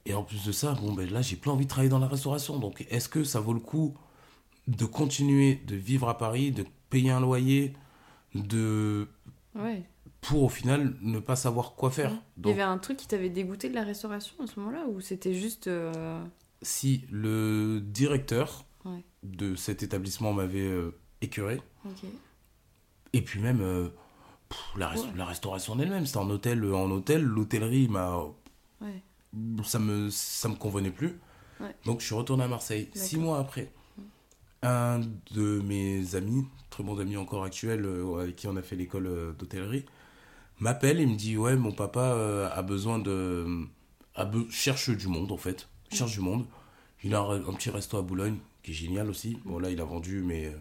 [0.06, 2.08] Et en plus de ça, bon, ben là, j'ai plus envie de travailler dans la
[2.08, 2.58] restauration.
[2.60, 3.96] Donc, est-ce que ça vaut le coup
[4.68, 7.74] de continuer de vivre à Paris, de payer un loyer,
[8.36, 9.08] de
[9.56, 9.84] Ouais.
[10.22, 13.30] pour au final ne pas savoir quoi faire Il y avait un truc qui t'avait
[13.30, 15.68] dégoûté de la restauration à ce moment-là ou c'était juste.
[15.68, 16.24] euh,
[16.62, 19.04] si le directeur Ouais.
[19.24, 20.92] de cet établissement m'avait euh,
[21.22, 21.60] écœuré,
[23.14, 23.90] et puis même euh,
[24.50, 28.24] pff, la, restauration en elle-même, c'était en hôtel, euh, en hôtel, l'hôtellerie m'a
[28.82, 29.04] Ouais.
[29.64, 31.20] ça me ça me convenait plus.
[31.60, 31.76] Ouais.
[31.86, 32.90] Donc je suis retourné à Marseille.
[32.94, 33.72] Six mois après,
[34.64, 35.02] un
[35.32, 39.08] de mes amis, très bons amis encore actuels, euh, avec qui on a fait l'école
[39.08, 39.86] euh, d'hôtellerie,
[40.60, 43.66] m'appelle et me dit ouais mon papa euh, a besoin de
[44.16, 46.46] a be- cherche du monde en fait, cherche du monde.
[47.04, 49.38] Il a un, un petit resto à Boulogne qui est génial aussi.
[49.46, 50.56] Bon là il a vendu mais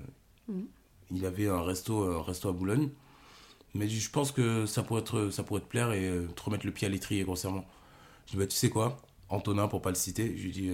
[0.48, 0.66] Mhm.
[1.12, 2.88] il avait un resto un resto à Boulogne.
[3.74, 6.72] Mais je pense que ça pourrait être ça pourrait te plaire et te remettre le
[6.72, 7.64] pied à l'étrier grossièrement.
[8.26, 8.96] Je dis, bah, tu sais quoi,
[9.28, 10.70] Antonin, pour pas le citer, je lui dis,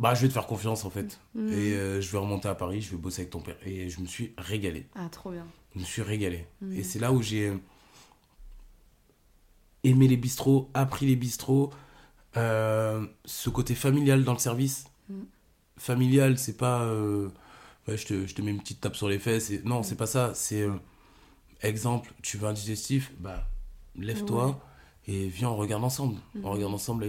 [0.00, 1.20] bah, je vais te faire confiance en fait.
[1.34, 1.52] Mhm.
[1.52, 3.56] Et euh, je vais remonter à Paris, je vais bosser avec ton père.
[3.64, 4.86] Et je me suis régalé.
[4.94, 5.46] Ah, trop bien.
[5.74, 6.46] Je me suis régalé.
[6.60, 6.72] Mhm.
[6.72, 7.56] Et c'est là où j'ai euh,
[9.84, 11.70] aimé les bistrots, appris les bistrots,
[12.36, 14.84] euh, ce côté familial dans le service.
[15.08, 15.26] Mhm.
[15.76, 16.82] Familial, c'est pas.
[16.82, 17.28] euh,
[17.88, 19.50] ouais, je, te, je te mets une petite tape sur les fesses.
[19.50, 19.62] Et...
[19.64, 20.32] Non, c'est pas ça.
[20.34, 20.66] C'est.
[21.62, 23.48] exemple, tu veux un digestif, bah,
[23.96, 24.60] lève-toi
[25.06, 26.16] et viens, on regarde ensemble.
[26.42, 27.08] On regarde ensemble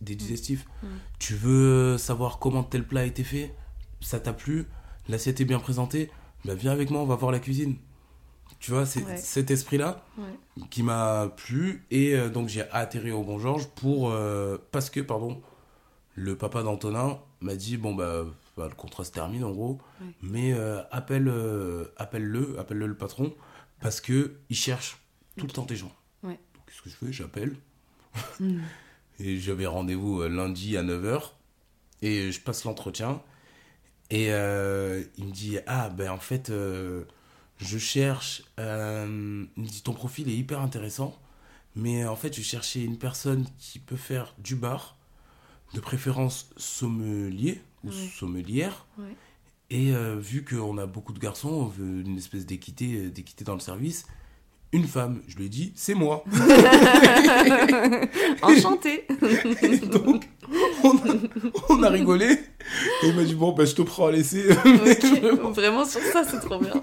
[0.00, 0.64] des digestifs.
[0.82, 0.88] Mhm.
[1.18, 3.54] Tu veux savoir comment tel plat a été fait?
[4.00, 4.66] Ça t'a plu?
[5.08, 6.10] L'assiette est bien présentée?
[6.44, 7.76] Bah, Viens avec moi, on va voir la cuisine.
[8.60, 9.16] Tu vois, c'est Ouais.
[9.18, 10.24] cet esprit-là Ouais.
[10.70, 11.84] qui m'a plu.
[11.90, 14.10] Et euh, donc, j'ai atterri au Bon Georges pour.
[14.10, 15.42] euh, parce que, pardon,
[16.14, 18.24] le papa d'Antonin m'a dit bon, bah,
[18.56, 20.06] bah, le contrat se termine en gros, Ouais.
[20.22, 21.28] mais euh, appelle,
[21.96, 23.34] appelle-le, appelle-le le patron,
[23.80, 24.98] parce que il cherche
[25.36, 25.92] tout le temps des gens.
[26.84, 27.56] Que je fais J'appelle.
[28.40, 28.62] Mhm.
[29.20, 31.30] Et j'avais rendez-vous euh, lundi à 9h.
[32.02, 33.22] Et je passe l'entretien.
[34.10, 37.04] Et euh, il me dit Ah, ben en fait, euh,
[37.58, 38.42] je cherche.
[38.58, 41.18] euh, il me dit Ton profil est hyper intéressant.
[41.76, 44.96] Mais en fait, je cherchais une personne qui peut faire du bar,
[45.74, 47.94] de préférence sommelier ou Ouais.
[48.16, 48.86] sommelière.
[48.98, 49.16] Ouais.
[49.70, 53.60] Et vu qu'on a beaucoup de garçons, on veut une espèce d'équité, d'équité dans le
[53.60, 54.06] service.
[54.74, 56.24] Une femme, je lui ai dit, c'est moi.
[58.42, 59.06] Enchanté.
[59.62, 60.28] Et donc,
[60.82, 61.14] on a,
[61.68, 62.26] on a rigolé.
[63.04, 64.50] Et il m'a dit, bon, ben, je te prends à l'essai.
[64.50, 65.22] Ok.
[65.54, 66.74] Vraiment sur ça, c'est trop bien.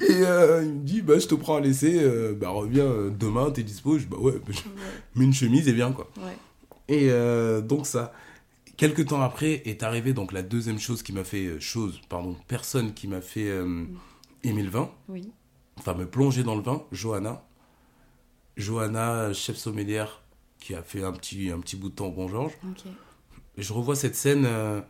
[0.00, 1.96] Et euh, il me dit, bah, je te prends à l'essai.
[2.02, 3.98] euh, bah, reviens euh, demain, t'es dispo.
[3.98, 4.60] Je dis, bah, ouais, bah, je
[5.14, 6.10] mets une chemise et viens, quoi.
[6.18, 6.36] Ouais.
[6.88, 8.12] Et euh, donc, ça.
[8.76, 12.92] Quelques temps après est arrivé donc la deuxième chose qui m'a fait chose, pardon, personne
[12.94, 13.48] qui m'a fait
[14.42, 15.30] aimer le vin, Oui.
[15.78, 17.42] Enfin me plonger dans le vin, Johanna.
[18.56, 20.22] Johanna, chef sommelière,
[20.58, 22.56] qui a fait un petit, un petit bout de temps au Bon Georges.
[23.58, 24.80] Je revois cette scène euh,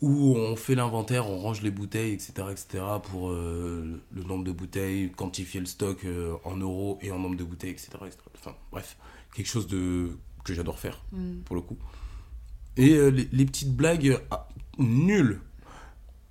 [0.00, 4.52] où on fait l'inventaire, on range les bouteilles, etc., etc., pour euh, le nombre de
[4.52, 8.18] bouteilles, quantifier le stock euh, en euros et en nombre de bouteilles, etc., etc.
[8.38, 8.96] Enfin, bref,
[9.34, 10.10] quelque chose de
[10.44, 11.42] que j'adore faire, Mhm.
[11.44, 11.78] pour le coup.
[12.76, 14.48] Et les, les petites blagues ah,
[14.78, 15.40] nulles,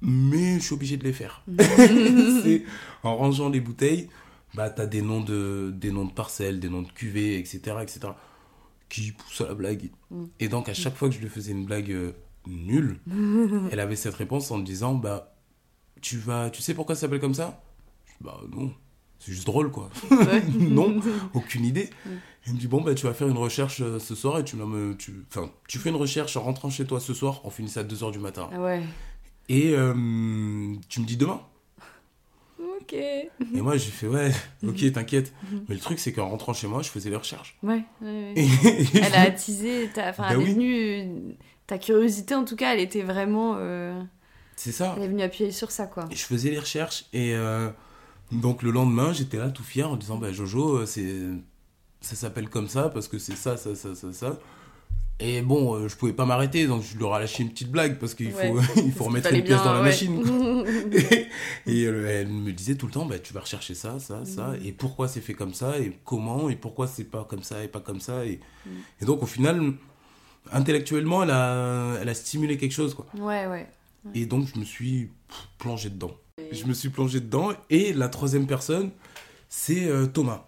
[0.02, 1.44] mais je suis obligé de les faire.
[3.04, 4.10] En rangeant les bouteilles,
[4.54, 8.00] bah t'as des noms de des noms de parcelles, des noms de cuvées, etc., etc.,
[8.90, 9.90] qui poussent à la blague.
[10.12, 10.26] Mm.
[10.40, 12.12] Et donc à chaque fois que je lui faisais une blague euh,
[12.46, 13.00] nulle,
[13.72, 15.36] elle avait cette réponse en me disant bah
[16.02, 17.64] tu vas, tu sais pourquoi ça s'appelle comme ça?
[18.06, 18.72] Je dis, Bah non,
[19.20, 19.90] c'est juste drôle quoi.
[20.12, 20.44] Ouais.
[20.60, 21.00] non,
[21.34, 21.90] aucune idée.
[22.06, 22.10] Mm.
[22.48, 24.56] Il me dit bon bah tu vas faire une recherche euh, ce soir et tu
[24.58, 25.26] me tu
[25.68, 28.12] tu fais une recherche en rentrant chez toi ce soir, on finit ça à 2h
[28.12, 28.50] du matin.
[28.52, 28.84] Ah ouais.
[29.50, 29.94] Et euh,
[30.88, 31.42] tu me dis demain.
[32.60, 32.94] Ok.
[32.94, 33.30] Et
[33.62, 34.32] moi j'ai fait ouais,
[34.68, 35.34] OK, t'inquiète.
[35.68, 37.58] Mais le truc c'est qu'en rentrant chez moi, je faisais les recherches.
[37.64, 37.84] Ouais.
[38.02, 38.34] ouais, ouais.
[38.36, 40.10] Et, Elle a attisé, ta...
[40.10, 41.34] enfin, Bah elle est venue, euh,
[41.68, 44.02] ta curiosité en tout cas, elle était vraiment, euh,
[44.56, 44.94] c'est ça.
[44.98, 46.08] elle est venue appuyer sur ça quoi.
[46.12, 47.70] Et je faisais les recherches et euh,
[48.32, 52.90] donc le lendemain, j'étais là tout fier en disant bah Jojo, ça s'appelle comme ça
[52.90, 54.40] parce que c'est ça ça ça ça ça.
[55.24, 58.00] Et bon, euh, je pouvais pas m'arrêter donc je leur ai lâché une petite blague
[58.00, 58.52] parce qu'il Ouais.
[58.52, 60.22] faut il faut remettre une pièce dans la machine.
[61.68, 64.54] et euh, elle me disait tout le temps bah tu vas rechercher ça ça ça
[64.64, 67.68] et pourquoi c'est fait comme ça et comment et pourquoi c'est pas comme ça et
[67.68, 68.70] pas comme ça et, Mm.
[69.02, 69.74] et donc au final
[70.52, 73.06] intellectuellement elle a elle a stimulé quelque chose quoi.
[73.16, 73.68] ouais, ouais.
[74.16, 75.12] Et donc, je me suis
[75.60, 76.10] plongé dedans.
[76.52, 77.50] Je me suis plongé dedans.
[77.70, 78.90] Et la troisième personne,
[79.48, 80.46] c'est euh, Thomas.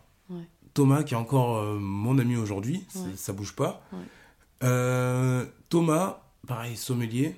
[0.74, 2.84] Thomas, qui est encore euh, mon ami aujourd'hui.
[3.16, 3.84] Ça bouge pas.
[4.64, 7.36] Euh, Thomas, pareil, sommelier,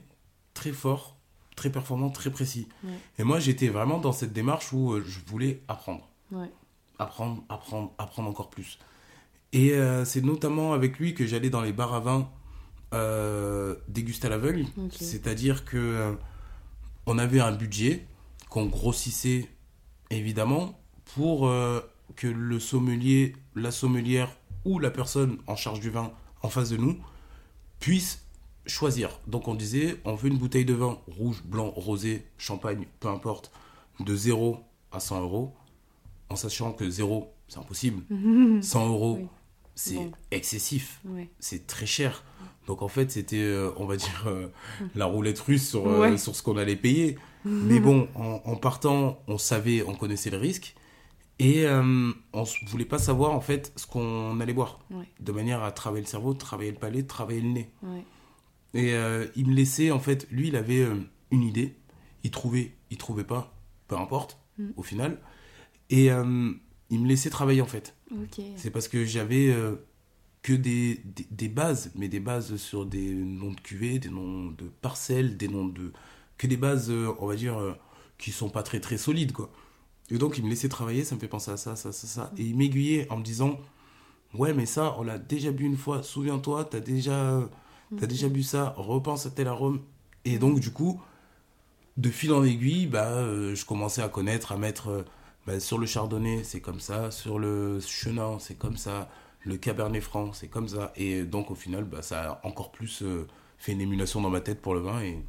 [0.54, 1.18] très fort,
[1.56, 2.68] très performant, très précis.
[2.84, 2.92] Ouais.
[3.20, 6.08] Et moi, j'étais vraiment dans cette démarche où euh, je voulais apprendre.
[6.32, 6.50] Ouais.
[7.00, 8.80] Apprendre, apprendre, apprendre encore plus.
[9.56, 12.30] Et euh, c'est notamment avec lui que j'allais dans les bars à vin
[12.94, 14.66] euh, déguster à l'aveugle.
[14.92, 16.14] C'est-à-dire que euh,
[17.06, 18.06] on avait un budget
[18.50, 19.50] qu'on grossissait
[20.10, 20.78] évidemment
[21.16, 21.52] pour
[22.16, 24.30] que le sommelier, la sommelière
[24.66, 26.12] ou la personne en charge du vin
[26.42, 26.98] en face de nous
[27.86, 28.24] puisse
[28.66, 29.20] choisir.
[29.28, 33.52] Donc on disait, on veut une bouteille de vin rouge, blanc, rosé, champagne, peu importe,
[34.00, 34.58] de 0
[34.92, 35.54] à 100 euros,
[36.30, 38.02] en sachant que 0, c'est impossible.
[38.64, 39.28] 100 euros, Oui.
[39.76, 40.12] c'est Bon.
[40.32, 41.00] excessif
[41.40, 42.24] c'est très cher.
[42.66, 44.48] Donc en fait, c'était, euh, on va dire, euh,
[44.96, 47.20] la roulette russe sur, euh, sur ce qu'on allait payer.
[47.46, 50.76] Mais bon, en, en partant, on savait, on connaissait le risque.
[51.40, 54.80] Et euh, on ne voulait pas savoir en fait ce qu'on allait boire.
[54.90, 55.06] Ouais.
[55.20, 57.70] De manière à travailler le cerveau, travailler le palais, travailler le nez.
[57.84, 58.04] Ouais.
[58.74, 60.96] Et euh, il me laissait, en fait, lui, il avait euh,
[61.32, 61.76] une idée.
[62.24, 63.54] Il trouvait, il trouvait pas,
[63.88, 64.70] peu importe, Mm.
[64.78, 65.20] au final.
[65.90, 66.12] Et il
[67.02, 67.94] me laissait travailler en fait.
[68.56, 69.54] C'est parce que j'avais
[70.42, 74.46] que des, des, des bases, mais des bases sur des noms de cuvées, des noms
[74.52, 75.92] de parcelles, des noms de.
[76.38, 77.58] que des bases, on va dire,
[78.18, 79.52] qui sont pas très très solides, quoi.
[80.12, 82.32] Et donc, il me laissait travailler, ça me fait penser à ça, ça, ça, ça.
[82.38, 83.60] Et il m'aiguillait en me disant
[84.34, 87.40] Ouais, mais ça, on l'a déjà bu une fois, souviens-toi, t'as déjà,
[87.98, 89.82] t'as déjà bu ça, repense à tel arôme.
[90.26, 91.02] Et donc, du coup,
[91.98, 95.04] de fil en aiguille, bah, euh, je commençais à connaître, à mettre euh,
[95.48, 99.10] bah, sur le chardonnay, c'est comme ça, sur le chenin, c'est comme ça,
[99.44, 100.92] le cabernet franc, c'est comme ça.
[100.96, 103.28] Et donc, au final, bah, ça a encore plus euh,
[103.58, 105.02] fait une émulation dans ma tête pour le vin.
[105.02, 105.24] Et,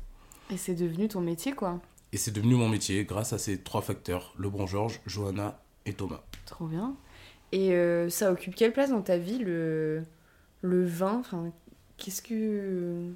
[0.50, 1.80] Et c'est devenu ton métier, quoi.
[2.12, 5.92] Et c'est devenu mon métier grâce à ces trois facteurs le bon Georges, Johanna et
[5.92, 6.22] Thomas.
[6.46, 6.96] Trop bien.
[7.52, 10.02] Et euh, ça occupe quelle place dans ta vie, le,
[10.62, 11.18] le vin?
[11.20, 11.52] Enfin,
[11.96, 13.12] Qu'est-ce que.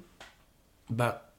[0.89, 1.33] Bah,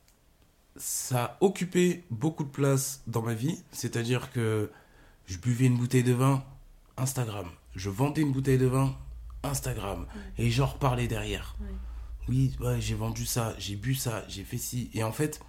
[0.76, 3.62] ça a occupé beaucoup de place dans ma vie.
[3.72, 4.70] C'est-à-dire que
[5.26, 6.44] je buvais une bouteille de vin,
[6.96, 7.48] Instagram.
[7.74, 8.94] Je vendais une bouteille de vin,
[9.42, 10.06] Instagram.
[10.38, 11.56] Et j'en reparlais derrière.
[11.60, 11.68] Ouais.
[12.28, 14.90] Oui, ouais, j'ai vendu ça, j'ai bu ça, j'ai fait ci.
[14.94, 15.40] Et en fait,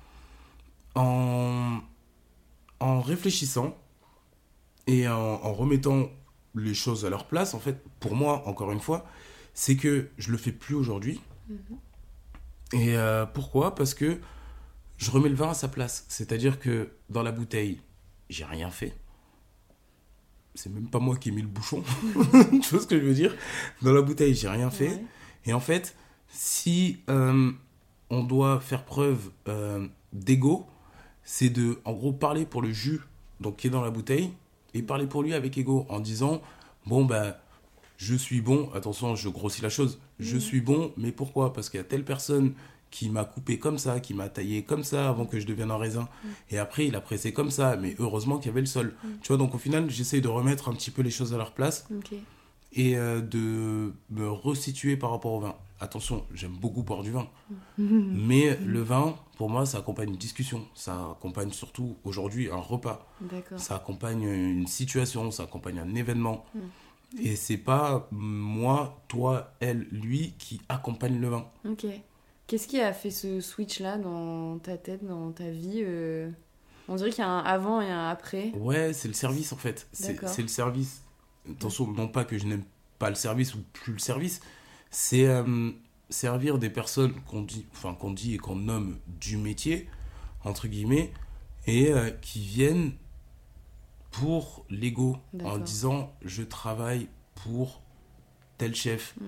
[0.96, 1.80] en,
[2.84, 3.78] en réfléchissant
[4.88, 6.10] et en, en remettant
[6.56, 9.06] les choses à leur place, en fait, pour moi, encore une fois,
[9.54, 11.22] c'est que je le fais plus aujourd'hui.
[12.74, 13.74] Et euh, pourquoi?
[13.76, 14.20] Parce que
[14.98, 16.06] je remets le vin à sa place.
[16.10, 17.80] C'est-à-dire que dans la bouteille,
[18.30, 18.94] j'ai rien fait.
[20.56, 21.84] C'est même pas moi qui ai mis le bouchon.
[22.62, 23.36] tu vois ce que je veux dire?
[23.82, 24.90] Dans la bouteille, j'ai rien fait.
[24.90, 25.04] Ouais.
[25.46, 25.96] Et en fait,
[26.28, 27.52] si euh,
[28.10, 30.68] on doit faire preuve euh, d'ego,
[31.24, 33.02] c'est de, en gros, parler pour le jus
[33.40, 34.32] donc, qui est dans la bouteille
[34.74, 36.42] et parler pour lui avec ego en disant
[36.86, 37.36] Bon, ben,
[37.98, 40.42] je suis bon, attention, je grossis la chose, je Mhm.
[40.42, 41.54] suis bon, mais pourquoi?
[41.54, 42.54] Parce qu'il y a telle personne
[42.92, 45.78] qui m'a coupé comme ça, qui m'a taillé comme ça avant que je devienne un
[45.78, 46.08] raisin.
[46.52, 48.94] Et après, il a pressé comme ça, mais heureusement qu'il y avait le sol.
[49.22, 51.54] Tu vois, donc au final, j'essaye de remettre un petit peu les choses à leur
[51.54, 51.88] place.
[52.74, 55.56] Et euh, de me resituer par rapport au vin.
[55.80, 57.28] Attention, j'aime beaucoup boire du vin.
[57.78, 60.66] Mais le vin, pour moi, ça accompagne une discussion.
[60.76, 63.08] Ça accompagne surtout aujourd'hui un repas.
[63.58, 66.46] Ça accompagne une situation, ça accompagne un événement.
[67.22, 71.46] Et c'est pas moi, toi, elle, lui qui accompagne le vin.
[71.70, 71.86] Ok.
[72.48, 76.30] Qu'est-ce qui a fait ce switch-là dans ta tête, dans ta vie euh,
[76.88, 78.52] On dirait qu'il y a un avant et un après.
[78.56, 79.88] Ouais, c'est le service en fait.
[79.92, 81.04] C'est le service.
[81.50, 82.64] Attention, non pas que je n'aime
[83.00, 84.40] pas le service ou plus le service,
[84.92, 85.72] c'est euh,
[86.10, 89.90] servir des personnes qu'on dit, enfin qu'on dit et qu'on nomme du métier
[90.46, 91.12] entre guillemets
[91.68, 92.94] et euh, qui viennent
[94.12, 97.82] pour l'ego en disant je travaille pour
[98.58, 99.26] tel chef, Mm.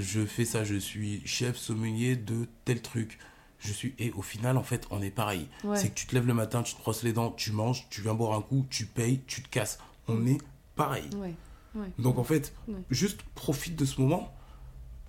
[0.00, 3.18] je fais ça, je suis chef sommelier de tel truc.
[3.58, 5.46] Je suis et au final en fait on est pareil.
[5.62, 5.76] Ouais.
[5.76, 8.00] C'est que tu te lèves le matin, tu te brosses les dents, tu manges, tu
[8.00, 9.78] viens boire un coup, tu payes, tu te casses.
[10.08, 10.38] On est
[10.74, 11.08] pareil.
[11.16, 11.34] Ouais.
[11.74, 11.88] Ouais.
[11.98, 12.74] Donc en fait, Ouais.
[12.90, 14.32] juste profite de ce moment,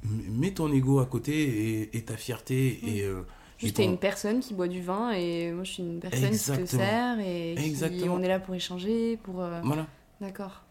[0.03, 1.33] mets ton ego à côté
[1.81, 3.21] et, et ta fierté et, euh,
[3.57, 6.31] Juste, t'es ton- une personne qui boit du vin et moi je suis une personne
[6.31, 9.41] qui te sert et qui- on est là pour échanger, pour.
[9.41, 9.87] euh, Voilà,
[10.19, 10.63] D'accord.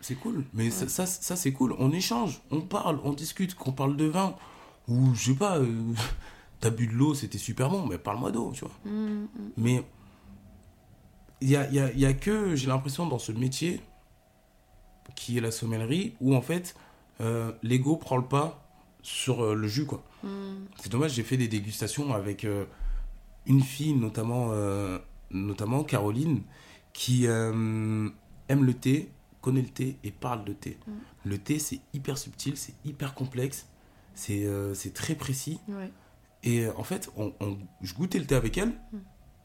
[0.00, 0.44] C'est cool.
[0.54, 1.74] Mais ça, ça, ça, c'est cool.
[1.80, 4.36] On échange, on parle, on discute, qu'on parle de vin
[4.86, 5.66] ou je sais pas, euh,
[6.60, 8.74] t'as bu de l'eau, c'était super bon, mais parle-moi d'eau, tu vois.
[8.84, 9.28] Mm, mm.
[9.56, 9.82] Mais
[11.40, 13.80] il y a, y a- y a que, j'ai l'impression, dans ce métier,
[15.14, 16.74] qui est la sommellerie, où en fait,
[17.20, 18.64] euh, l'ego prend le pas
[19.02, 20.02] sur euh, le jus, quoi.
[20.22, 20.28] Mm.
[20.80, 22.64] C'est dommage, j'ai fait des dégustations avec euh,
[23.46, 24.52] une fille, notamment,
[25.30, 26.42] notamment Caroline,
[26.92, 28.12] qui aime
[28.48, 30.76] le thé, connaît le thé et parle de thé.
[31.24, 33.66] Le thé, c'est hyper subtil, c'est hyper complexe,
[34.14, 35.60] c'est très précis.
[35.68, 35.90] Ouais.
[36.44, 38.72] Et en fait, on, on- je goûtais le thé avec elle.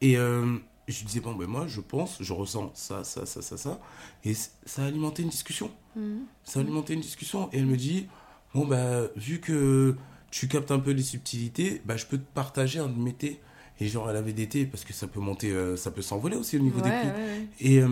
[0.01, 0.57] Et euh,
[0.88, 3.79] je lui disais, bon, ben moi, je pense, je ressens ça, ça, ça, ça, ça.
[4.25, 5.71] Et ça a alimenté une discussion.
[5.95, 6.21] Mhm.
[6.43, 7.49] Ça a alimenté une discussion.
[7.53, 8.07] Et elle me dit,
[8.53, 9.95] bon, bah, vu que
[10.31, 13.39] tu captes un peu les subtilités, bah, je peux te partager un de mes thés.
[13.79, 16.36] Et genre, elle avait des thés, parce que ça peut monter, euh, ça peut s'envoler
[16.36, 17.21] aussi au niveau Ouais, des prix.
[17.21, 17.47] ouais.
[17.59, 17.89] Et euh,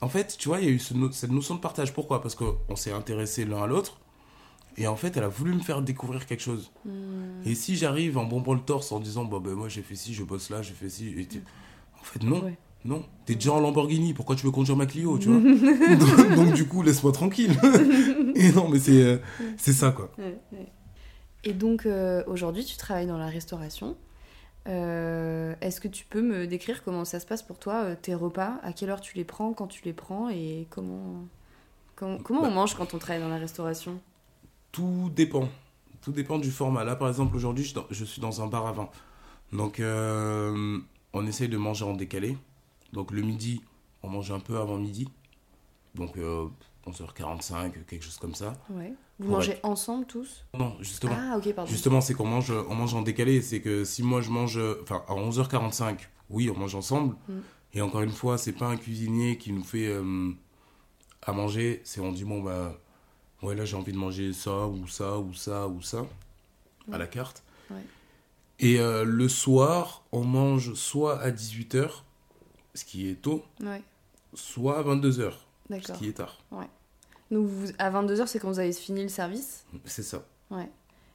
[0.00, 1.92] en fait, tu vois, il y a eu ce no- cette notion de partage.
[1.94, 2.22] Pourquoi?
[2.22, 4.00] Parce qu'on s'est intéressés l'un à l'autre.
[4.76, 6.70] Et en fait, elle a voulu me faire découvrir quelque chose.
[6.86, 7.42] Mhm.
[7.44, 10.14] Et si j'arrive en bombant le torse en disant, bah, ben moi j'ai fait ci,
[10.14, 11.08] je bosse là, j'ai fait ci.
[11.18, 11.42] et t'es-
[12.00, 12.44] En fait, non.
[12.44, 12.58] Ouais.
[12.84, 13.04] Non.
[13.26, 15.40] T'es déjà en Lamborghini, pourquoi tu veux conduire ma Clio, tu vois
[15.96, 17.52] donc, donc, du coup, laisse-moi tranquille.
[18.34, 19.18] et non, mais c'est euh,
[19.58, 20.10] c'est ça, quoi.
[21.44, 23.96] Et donc euh, aujourd'hui, tu travailles dans la restauration.
[24.68, 28.54] Euh, Est-ce que tu peux me décrire comment ça se passe pour toi, tes repas?
[28.62, 30.28] À quelle heure tu les prends, quand tu les prends?
[30.30, 31.24] Et comment,
[31.96, 32.50] comment, comment on Bah.
[32.50, 34.00] mange quand on travaille dans la restauration?
[34.72, 35.48] Tout dépend.
[36.02, 36.84] Tout dépend du format.
[36.84, 38.88] Là, par exemple, aujourd'hui, je, je suis dans un bar à vin.
[39.52, 39.80] Donc,
[41.12, 42.36] on essaye de manger en décalé.
[42.92, 43.62] Donc, le midi,
[44.02, 45.08] on mange un peu avant midi.
[45.94, 46.46] Donc, euh,
[46.86, 48.54] 11h45, quelque chose comme ça.
[48.70, 48.94] ouais.
[49.18, 50.46] Vous Pour mangez ensemble tous?
[50.54, 51.12] Non, justement.
[51.14, 51.70] Ah ok, pardon.
[51.70, 53.42] Justement, c'est qu'on mange, on mange en décalé.
[53.42, 55.98] C'est que si moi je mange, enfin à 11h45,
[56.30, 57.16] oui, on mange ensemble.
[57.28, 57.38] Mm.
[57.74, 60.30] Et encore une fois, c'est pas un cuisinier qui nous fait euh,
[61.20, 61.82] à manger.
[61.84, 62.78] C'est on dit bon bah
[63.42, 66.06] ouais là j'ai envie de manger ça ou ça ou ça ou ça
[66.90, 67.42] à la carte.
[67.70, 67.84] Ouais.
[68.60, 72.04] Et euh, le soir, on mange soit à 18h,
[72.74, 73.82] ce qui est tôt, Ouais,
[74.34, 75.32] soit à 22h,
[75.70, 76.38] ce qui est tard.
[77.30, 79.64] Donc vous- à 22h, c'est quand vous avez fini le service?
[79.84, 80.24] C'est ça.
[80.50, 80.68] Ouais.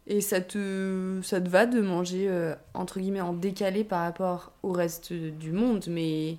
[0.07, 4.51] Et ça te, ça te va de manger, euh, entre guillemets, en décalé par rapport
[4.63, 6.37] au reste du monde, mais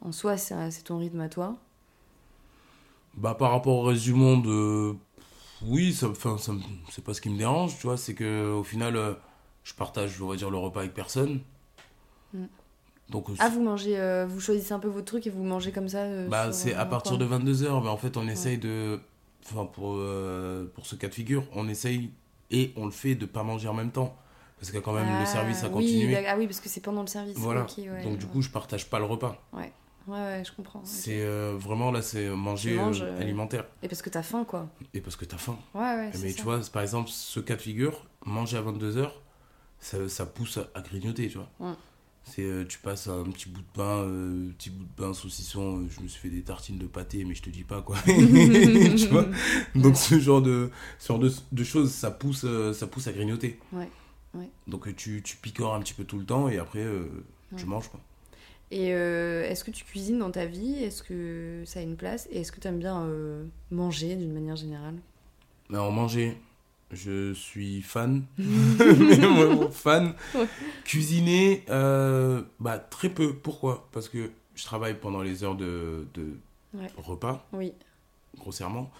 [0.00, 1.56] en soi, c'est ton rythme à toi?
[3.14, 4.92] Bah, par rapport au reste du monde, euh,
[5.62, 6.08] oui, ça,
[6.90, 7.96] c'est pas ce qui me dérange, tu vois.
[7.96, 9.16] C'est que au final,
[9.68, 11.40] je partage, on va dire, le repas avec personne.
[12.32, 12.44] Mm.
[13.10, 15.88] Donc, Ah, vous mangez, euh, vous choisissez un peu votre truc et vous mangez comme
[15.88, 17.82] ça euh, bah, c'est à partir coin de 22h.
[17.82, 19.00] Mais en fait, on essaye de.
[19.44, 22.10] Enfin, pour, euh, pour ce cas de figure, on essaye
[22.50, 24.14] et on le fait de pas manger en même temps.
[24.58, 26.68] Parce qu'il y a quand même Ah, le service à oui, ah oui, parce que
[26.68, 27.36] c'est pendant le service.
[27.36, 27.64] Voilà.
[27.78, 29.40] ouais, Donc, du coup, je partage pas le repas.
[29.52, 29.72] Ouais,
[30.08, 30.80] ouais, je comprends.
[30.84, 31.24] C'est
[31.56, 32.78] vraiment là, c'est manger
[33.20, 33.66] alimentaire.
[33.82, 34.66] Et parce que t'as faim, quoi.
[34.94, 35.58] Et parce que t'as faim.
[35.74, 36.36] Ouais, ouais, Mais ça.
[36.36, 39.10] tu vois, par exemple, ce cas de figure, manger à 22h,
[39.80, 41.50] ça, ça pousse à grignoter, tu vois.
[41.60, 41.74] Ouais.
[42.24, 45.78] C'est, euh, tu passes un petit bout de pain, euh, petit bout de pain saucisson,
[45.78, 47.96] euh, je me suis fait des tartines de pâté, mais je te dis pas quoi.
[48.06, 49.26] tu vois
[49.74, 53.12] Donc ce genre de, ce genre de, de choses, ça pousse, euh, ça pousse à
[53.12, 53.58] grignoter.
[53.72, 53.88] Ouais,
[54.34, 54.50] ouais.
[54.66, 57.06] Donc tu, tu picores un petit peu tout le temps et après euh,
[57.56, 58.00] tu manges quoi.
[58.70, 60.82] Et euh, est-ce que tu cuisines dans ta vie?
[60.82, 62.28] Est-ce que ça a une place?
[62.30, 63.08] Et est-ce que tu aimes bien
[63.70, 64.96] manger d'une manière générale?
[65.72, 66.36] En manger,
[66.90, 70.14] je suis fan, mais vraiment fan.
[70.34, 70.46] Ouais.
[70.84, 73.34] Cuisiner, euh, bah très peu.
[73.34, 73.88] Pourquoi?
[73.92, 76.36] Parce que je travaille pendant les heures de, de
[76.74, 76.90] Ouais.
[76.98, 77.72] repas, Oui.
[78.36, 78.90] grossièrement.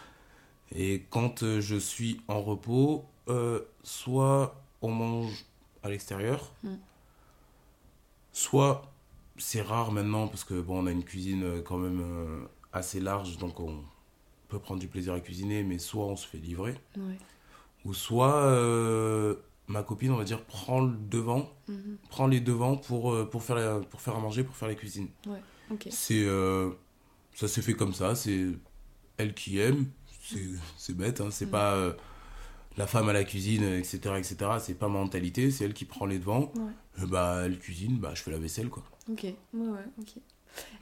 [0.75, 5.45] Et quand euh, je suis en repos, euh, soit on mange
[5.83, 6.75] à l'extérieur, Mm.
[8.33, 8.91] soit
[9.37, 13.61] c'est rare maintenant parce que bon, on a une cuisine quand même assez large, donc
[13.61, 13.83] on
[14.49, 17.19] peut prendre du plaisir à cuisiner, mais soit on se fait livrer Ouais.
[17.85, 21.97] Ou soit euh, ma copine, on va dire, prend le devant, Mhm.
[22.11, 24.75] prend les devants pour, euh, pour, faire, la- pour faire à manger, pour faire la
[24.75, 25.09] cuisine.
[25.71, 25.89] Ok.
[25.91, 26.71] C'est, euh,
[27.35, 28.47] ça s'est fait comme ça, c'est
[29.17, 29.87] elle qui aime,
[30.77, 31.51] c'est, bête, hein, c'est Mm.
[31.51, 31.93] pas euh,
[32.77, 36.07] la femme à la cuisine, etc., etc., c'est pas ma mentalité, c'est elle qui prend
[36.07, 37.07] les devants, Ouais.
[37.07, 38.83] Bah elle cuisine, bah je fais la vaisselle, quoi.
[39.09, 39.23] Ok.
[39.23, 40.15] Ouais, ouais, ok.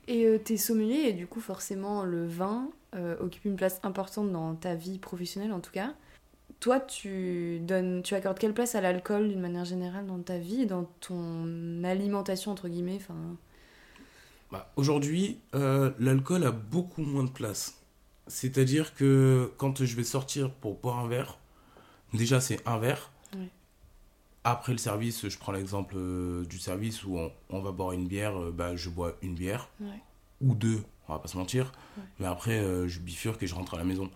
[0.09, 2.71] Et euh, t'es sommelier et du coup, forcément, le vin
[3.21, 5.95] occupe une place importante dans ta vie professionnelle en tout cas.
[6.61, 10.63] Toi, tu donnes, tu accordes quelle place à l'alcool d'une manière générale dans ta vie
[10.63, 13.37] et dans ton alimentation entre guillemets enfin,
[14.51, 17.83] Bah, Aujourd'hui, euh, l'alcool a beaucoup moins de place.
[18.27, 21.39] C'est-à-dire que quand je vais sortir pour boire un verre,
[22.15, 23.11] déjà c'est un verre.
[24.43, 28.07] Après le service, je prends l'exemple euh, du service où on, on va boire une
[28.07, 29.69] bière, euh, bah, je bois une bière
[30.41, 31.73] ou deux, on va pas se mentir.
[32.19, 34.11] Mais après, je bifurque et je rentre à la maison.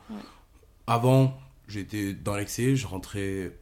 [0.86, 1.38] Avant,
[1.70, 3.56] j'étais dans l'excès, je rentrais,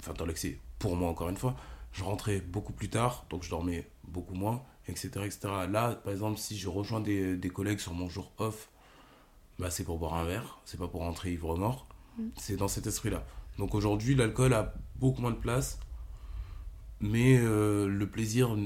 [0.00, 1.56] enfin dans l'excès, pour moi encore une fois,
[1.92, 5.08] je rentrais beaucoup plus tard, donc je dormais beaucoup moins, etc.
[5.24, 5.38] etc.
[5.70, 8.68] Là, par exemple, si je rejoins des, des collègues sur mon jour off,
[9.58, 11.86] bah, c'est pour boire un verre, c'est pas pour rentrer ivre mort,
[12.18, 12.28] Mm.
[12.36, 13.24] c'est dans cet esprit-là.
[13.58, 15.78] Donc aujourd'hui, l'alcool a beaucoup moins de place,
[17.00, 18.56] mais euh, le plaisir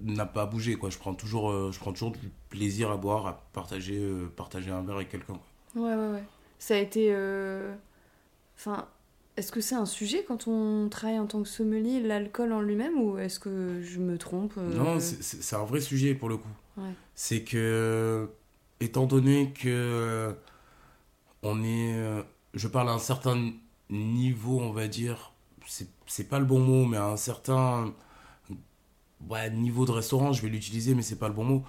[0.00, 0.90] n'a pas bougé, quoi.
[0.90, 4.70] Je prends toujours, euh, je prends toujours du plaisir à boire, à partager, euh, partager
[4.70, 5.38] un verre avec quelqu'un.
[5.74, 6.22] Ouais, ouais, ouais.
[6.58, 7.08] Ça a été.
[7.10, 7.74] euh,
[8.56, 8.88] Enfin,
[9.36, 12.98] est-ce que c'est un sujet quand on travaille en tant que sommelier, l'alcool en lui-même,
[13.00, 16.48] ou est-ce que je me trompe euh Non, c'est- un vrai sujet pour le coup.
[16.76, 16.90] Ouais.
[17.14, 18.28] C'est que,
[18.80, 20.34] étant donné que
[21.42, 22.22] on est, euh,
[22.54, 23.52] je parle à un certain
[23.90, 25.32] niveau, on va dire,
[25.66, 27.92] c'est c'est pas le bon mot, mais à un certain
[29.28, 31.64] ouais, niveau de restaurant, je vais l'utiliser, mais c'est pas le bon mot.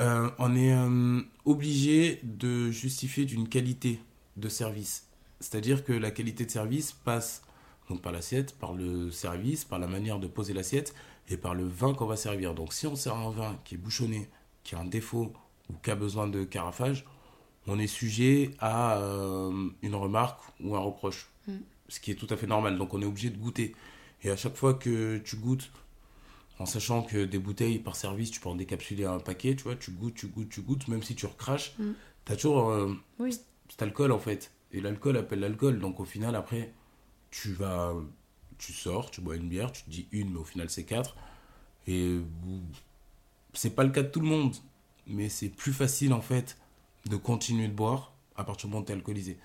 [0.00, 4.00] Euh, on est euh, obligé de justifier d'une qualité
[4.36, 5.03] de service.
[5.44, 7.42] C'est-à-dire que la qualité de service passe
[7.90, 10.94] donc par l'assiette, par le service, par la manière de poser l'assiette
[11.28, 12.54] et par le vin qu'on va servir.
[12.54, 14.28] Donc si on sert un vin qui est bouchonné,
[14.62, 15.34] qui a un défaut
[15.68, 17.04] ou qui a besoin de carafage,
[17.66, 21.28] on est sujet à euh, une remarque ou un reproche.
[21.46, 21.56] Mm.
[21.88, 22.78] Ce qui est tout à fait normal.
[22.78, 23.74] Donc on est obligé de goûter.
[24.22, 25.70] Et à chaque fois que tu goûtes,
[26.58, 29.76] en sachant que des bouteilles par service, tu peux en décapsuler un paquet, tu vois,
[29.76, 31.92] tu goûtes, tu goûtes, tu goûtes, même si tu recraches, Mm.
[32.24, 33.38] tu as toujours euh, Oui.
[33.68, 34.50] cet alcool en fait.
[34.74, 35.78] Et l'alcool appelle l'alcool.
[35.78, 36.72] Donc au final, après,
[37.30, 37.94] tu vas,
[38.58, 41.16] tu sors, tu bois une bière, tu te dis une, mais au final c'est quatre.
[41.86, 42.18] Et
[43.52, 44.54] c'est pas le cas de tout le monde,
[45.06, 46.58] mais c'est plus facile en fait
[47.06, 49.38] de continuer de boire à partir du moment où tu es alcoolisé.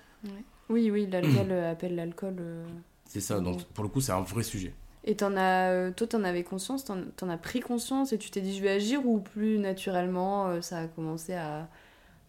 [0.68, 2.36] Oui, oui, l'alcool euh, appelle l'alcool.
[2.38, 2.66] euh.
[3.04, 4.74] C'est ça, donc pour le coup, c'est un vrai sujet.
[5.04, 8.40] Et t'en as, euh, toi, t'en avais conscience, t'en, as pris conscience et tu t'es
[8.40, 11.68] dit je vais agir ou plus naturellement ça a commencé à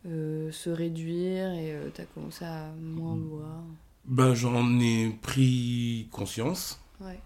[0.06, 3.64] euh, se réduire et euh, t'as commencé à moins boire.
[4.06, 6.82] Ben, j'en ai pris conscience.
[7.00, 7.20] Ouais.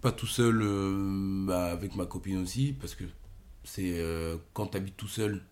[0.00, 3.04] Pas tout seul, euh, bah, avec ma copine aussi, parce que
[3.64, 4.00] c'est
[4.52, 5.42] quand tu habites tout seul,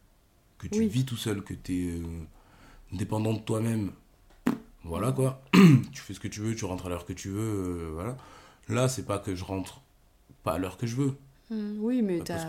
[0.59, 0.89] que tu Oui.
[0.89, 3.93] vis tout seul, que tu es dépendant de toi-même.
[4.85, 5.43] Voilà quoi.
[5.93, 7.91] tu fais ce que tu veux, tu rentres à l'heure que tu veux.
[7.95, 8.17] voilà.
[8.69, 9.81] Là, c'est pas que je rentre
[10.43, 11.15] pas à l'heure que je veux.
[11.51, 12.49] Hmm, oui, mais Bah, t'as.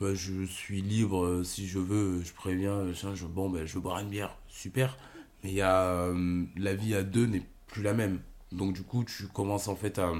[0.00, 3.74] Bah, je suis libre, euh, si je veux, je préviens, euh, je, bon, ben, je
[3.74, 4.98] veux boire une bière, super.
[5.42, 8.20] Mais il y a, euh, la vie à deux n'est plus la même.
[8.52, 10.12] Donc du coup, tu commences en fait à,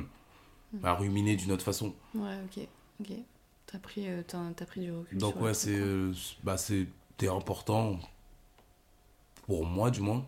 [0.83, 1.95] à ruminer d'une autre façon.
[2.14, 2.66] Ouais, ok,
[3.01, 3.16] ok.
[3.66, 5.18] T'as pris, euh, t'as, t'as pris du recul.
[5.18, 5.79] Donc ouais, c'est
[6.43, 6.57] bah,
[7.31, 7.99] important,
[9.47, 10.27] pour moi du moins,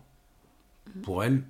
[0.95, 1.01] Mhm.
[1.01, 1.43] pour elle,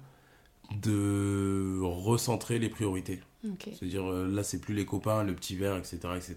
[0.71, 3.21] de recentrer les priorités.
[3.45, 3.69] Ok.
[3.73, 5.97] C'est-à-dire, là, c'est plus les copains, le petit verre, etc.
[6.17, 6.35] etc.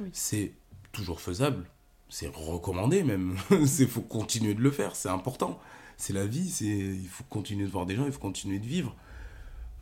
[0.00, 0.08] Oui.
[0.12, 0.52] C'est
[0.92, 1.64] toujours faisable.
[2.08, 3.36] C'est recommandé même.
[3.50, 4.96] Il faut continuer de le faire.
[4.96, 5.60] C'est important.
[5.96, 6.56] C'est la vie.
[6.60, 8.06] Il faut continuer de voir des gens.
[8.06, 8.96] Il faut continuer de vivre.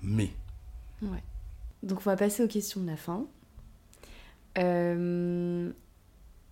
[0.03, 0.31] Mais,
[1.03, 1.23] Ouais.
[1.83, 3.27] Donc on va passer aux questions de la fin.
[4.59, 5.71] Euh,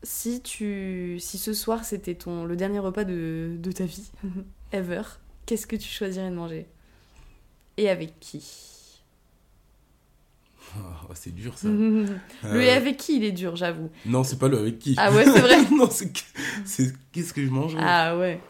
[0.02, 4.10] si tu, si ce soir c'était ton le dernier repas de, de ta vie,
[4.72, 5.02] ever,
[5.46, 6.66] qu'est-ce que tu choisirais de manger?
[7.76, 8.75] Et avec qui?
[10.78, 11.68] Ah, c'est dur ça.
[11.68, 13.90] Le Euh, et avec qui il est dur, j'avoue.
[14.04, 14.94] Non, c'est pas le avec qui.
[14.98, 15.56] Ah ouais, c'est vrai.
[15.76, 16.20] non, c'est que-
[16.64, 18.40] c'est qu'est-ce que je mange Ah ouais.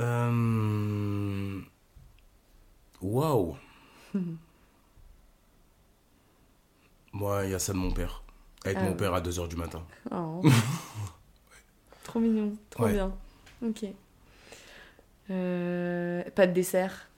[0.00, 1.60] Euh,
[3.00, 3.56] Waouh.
[7.12, 8.22] Moi, il y a ça de mon père.
[8.64, 8.96] Avec Ah mon ouais.
[8.96, 9.82] père à 2h du matin.
[10.10, 10.42] Oh.
[12.02, 12.92] trop mignon, trop Ouais.
[12.94, 13.12] bien.
[13.62, 13.84] Ok.
[15.30, 17.08] Euh, pas de dessert.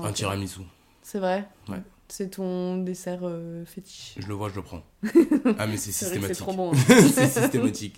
[0.00, 0.60] Un tiramisu.
[1.02, 1.48] C'est vrai?
[1.68, 1.82] Ouais.
[2.08, 4.14] C'est ton dessert euh, fétiche.
[4.18, 4.82] Je le vois, je le prends.
[5.58, 6.36] Ah, mais c'est C'est vrai que c'est systématique.
[6.36, 6.72] trop bon.
[6.72, 6.76] hein.
[7.14, 7.96] c'est systématique.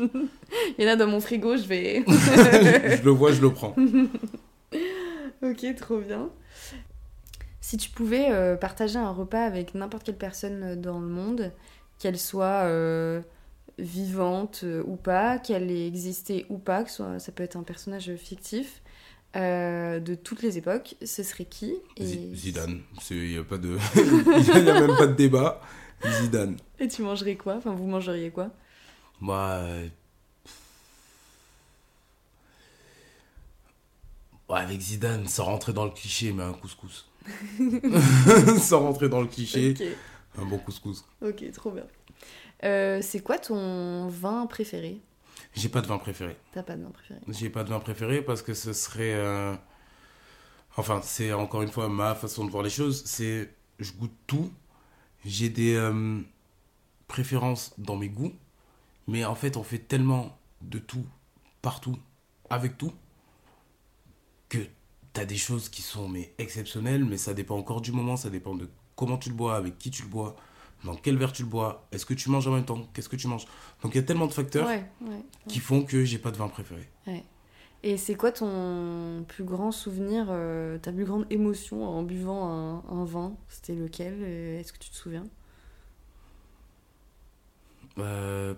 [0.78, 2.04] Il y en a dans mon frigo, je vais.
[2.08, 3.74] je le vois, je le prends.
[5.42, 6.30] ok, trop bien.
[7.60, 11.52] Si tu pouvais euh, partager un repas avec n'importe quelle personne euh, dans le monde,
[11.98, 13.20] qu'elle soit euh,
[13.78, 18.14] vivante ou pas, qu'elle ait existé ou pas, que soit, ça peut être un personnage
[18.16, 18.82] fictif,
[19.36, 22.04] euh, de toutes les époques, ce serait qui et...
[22.34, 22.80] Zidane.
[23.10, 23.76] Il n'y a, pas de...
[23.96, 25.60] il y a même pas de débat.
[26.22, 26.56] Zidane.
[26.78, 27.56] et tu mangerais quoi?
[27.56, 28.50] Enfin, vous mangeriez quoi?
[29.20, 29.36] Moi.
[29.36, 29.88] euh,
[34.48, 37.08] ouais, avec Zidane, sans rentrer dans le cliché, mais un couscous.
[38.60, 39.74] sans rentrer dans le cliché,
[40.38, 41.04] un bon couscous.
[41.22, 41.86] ok, trop bien.
[42.64, 45.00] Euh, c'est quoi ton vin préféré?
[45.56, 46.36] J'ai pas de vin préféré.
[46.52, 49.14] T'as pas de vin préféré J'ai pas de vin préféré parce que ce serait.
[49.14, 49.54] euh,
[50.76, 53.02] Enfin, c'est encore une fois ma façon de voir les choses.
[53.06, 53.50] C'est.
[53.78, 54.52] Je goûte tout.
[55.24, 56.20] J'ai des euh,
[57.08, 58.34] préférences dans mes goûts.
[59.08, 61.06] Mais en fait, on fait tellement de tout,
[61.62, 61.96] partout,
[62.50, 62.92] avec tout,
[64.48, 64.58] que
[65.12, 67.04] t'as des choses qui sont mais exceptionnelles.
[67.04, 68.16] Mais ça dépend encore du moment.
[68.16, 70.36] Ça dépend de comment tu le bois, avec qui tu le bois,
[70.84, 73.16] dans quel verre tu le bois, est-ce que tu manges en même temps, qu'est-ce que
[73.16, 73.46] tu manges?
[73.82, 75.22] Donc il y a tellement de facteurs Ouais, ouais.
[75.48, 76.88] qui font que j'ai pas de vin préféré.
[77.82, 82.82] Et c'est quoi ton plus grand souvenir, euh, ta plus grande émotion en buvant un,
[82.88, 83.36] un vin?
[83.48, 84.14] C'était lequel?
[84.22, 85.24] Euh, Est-ce que tu te souviens?
[87.98, 88.54] Euh,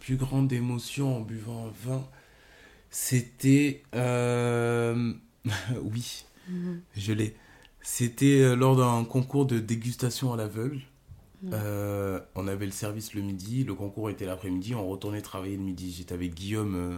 [0.00, 2.04] plus grande émotion en buvant un vin,
[2.90, 3.82] c'était...
[3.94, 5.12] euh,
[5.82, 6.82] oui, Mhm.
[6.96, 7.36] Je l'ai.
[7.82, 10.82] C'était euh, lors d'un concours de dégustation à l'aveugle.
[11.52, 15.62] Euh, on avait le service le midi, le concours était l'après-midi, on retournait travailler le
[15.62, 15.92] midi.
[15.92, 16.96] J'étais avec Guillaume, euh,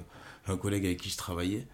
[0.53, 1.67] un collègue avec qui je travaillais.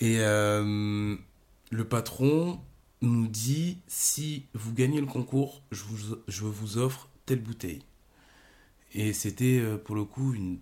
[0.00, 2.60] Et le patron
[3.00, 7.82] nous dit si vous gagnez le concours, je vous, je vous offre telle bouteille.
[8.94, 10.58] Et c'était pour le coup une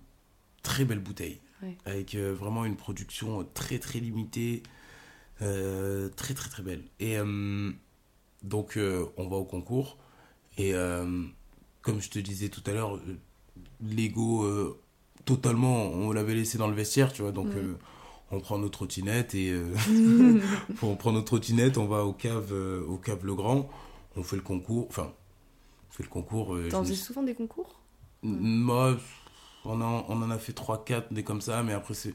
[0.63, 1.41] très belle bouteille
[1.85, 4.63] avec euh, vraiment une production très très limitée,
[5.43, 6.83] euh, très très très belle.
[7.01, 7.73] Et euh,
[8.43, 8.79] donc
[9.17, 9.99] on va au concours
[10.57, 10.73] et
[11.83, 12.99] comme je te disais tout à l'heure,
[13.83, 14.77] l'ego
[15.25, 17.49] totalement, on l'avait laissé dans le vestiaire, tu vois, donc
[18.31, 19.55] on prend notre trottinette et
[20.83, 22.53] on prend notre trottinette, on va au cave,
[22.89, 23.69] au cave Le Grand,
[24.17, 25.13] on fait le concours, enfin,
[25.91, 26.57] on fait le concours.
[26.71, 27.81] T'en fais souvent des concours?
[28.23, 28.97] Moi,
[29.67, 32.15] on, en a fait 3-4 des comme ça, mais après, c'est.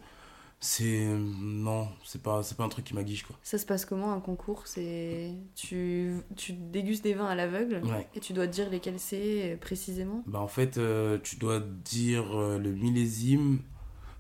[0.63, 1.07] C'est.
[1.07, 3.35] Non, c'est pas, pas un truc qui m'aguiche, quoi.
[3.41, 4.67] Ça se passe comment un concours?
[4.67, 5.33] C'est.
[5.55, 7.81] Tu, tu dégustes des vins à l'aveugle
[8.15, 10.23] et tu dois dire lesquels c'est précisément?
[10.27, 13.61] Bah, en fait, euh, tu dois dire euh, le millésime,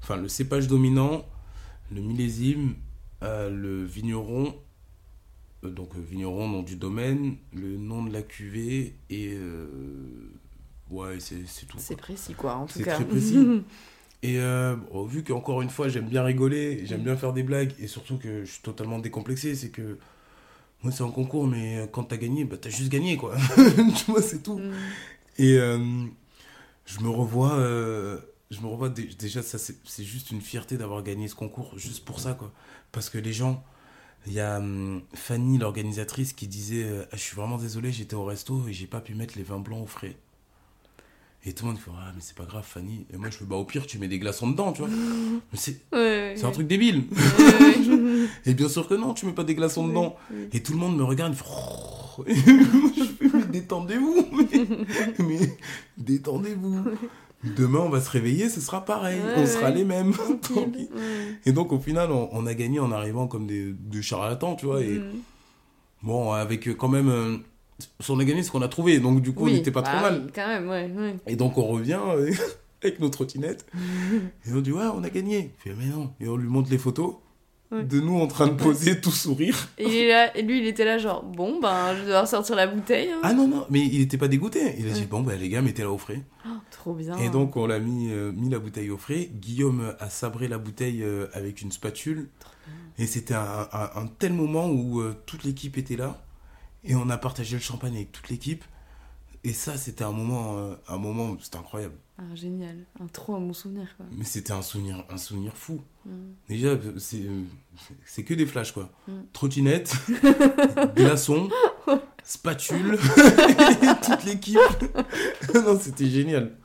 [0.01, 1.25] enfin, le cépage dominant,
[1.91, 2.73] le millésime,
[3.21, 4.55] euh, le vigneron,
[5.61, 9.37] donc vigneron, nom du domaine, le nom de la cuvée et
[10.91, 11.77] Ouais, c'est tout.
[11.79, 12.97] C'est précis, quoi, en tout cas.
[12.97, 13.37] C'est très précis.
[14.23, 14.75] et euh,
[15.07, 18.45] vu qu'encore une fois, j'aime bien rigoler, j'aime bien faire des blagues, et surtout que
[18.45, 19.97] je suis totalement décomplexé, c'est que
[20.83, 23.35] moi, c'est un concours, mais quand t'as gagné, bah, t'as juste gagné, quoi.
[23.95, 24.59] tu vois, c'est tout.
[24.59, 24.73] Mm.
[25.37, 26.05] Et euh,
[26.85, 27.53] je me revois.
[27.53, 28.19] Euh,
[28.51, 32.19] je me revois déjà, ça c'est juste une fierté d'avoir gagné ce concours, juste pour
[32.19, 32.51] ça, quoi.
[32.91, 33.63] Parce que les gens,
[34.27, 38.67] il y a hum, Fanny, l'organisatrice, qui disait Je suis vraiment désolé, j'étais au resto
[38.67, 40.17] et j'ai pas pu mettre les vins blancs au frais.
[41.43, 43.05] Et tout le monde fait Ah, mais c'est pas grave, Fanny.
[43.11, 44.91] Et moi, je fais Bah, au pire, tu mets des glaçons dedans, tu vois.
[45.53, 47.05] c'est c'est un truc débile.
[48.45, 50.15] et bien sûr que non, tu mets pas des glaçons dedans.
[50.53, 51.45] Et tout le monde me regarde, il fait.
[52.27, 54.27] Je fais Mais détendez-vous.
[55.19, 55.57] Mais,
[55.97, 56.83] détendez-vous.
[57.43, 59.19] Demain, on va se réveiller, ce sera pareil.
[59.35, 60.13] on sera les mêmes.
[61.45, 64.81] et donc, au final, on, a gagné en arrivant comme des, des charlatans, tu vois.
[64.81, 65.11] Et mm.
[66.03, 67.41] bon, avec quand même
[68.09, 70.11] on a gagné ce qu'on a trouvé, donc du coup, on n'était pas trop bah
[70.11, 70.31] mal.
[70.33, 72.31] quand même, ouais, Et donc, on revient euh,
[72.83, 73.65] avec nos trottinettes,
[74.47, 75.51] et on dit, ouais, on a gagné.
[75.57, 76.11] Il fait, mais non.
[76.19, 77.15] Et on lui montre les photos
[77.71, 79.69] de nous en train de poser, tout sourire.
[79.77, 83.09] Et, là, et lui, il était là, genre, bon, ben, je devoir sortir la bouteille.
[83.09, 83.19] Hein.
[83.23, 84.75] Ah non, non, mais il n'était pas dégoûté.
[84.77, 86.21] Il a dit, bon, ben, les gars, mettez-la au frais.
[86.45, 87.17] Oh, trop bien.
[87.17, 89.29] Et donc, on l'a mis, euh, mis la bouteille au frais.
[89.33, 92.27] Guillaume a sabré la bouteille euh, avec une spatule.
[92.97, 96.21] Et c'était un, un, tel moment où toute l'équipe était là.
[96.83, 98.63] Et on a partagé le champagne avec toute l'équipe.
[99.43, 101.95] Et ça, c'était un moment, euh, un moment, c'était incroyable.
[102.17, 104.05] Ah, génial, un trop un bon souvenir quoi.
[104.11, 105.81] Mais c'était un souvenir, un souvenir fou.
[106.05, 106.11] Mm.
[106.47, 107.23] Déjà, c'est,
[108.05, 108.91] c'est que des flashs quoi.
[109.07, 109.21] Mm.
[109.33, 109.95] Trottinette,
[110.95, 111.49] glaçon,
[112.23, 112.99] spatule,
[114.05, 114.59] toute l'équipe.
[115.55, 116.55] non, c'était génial,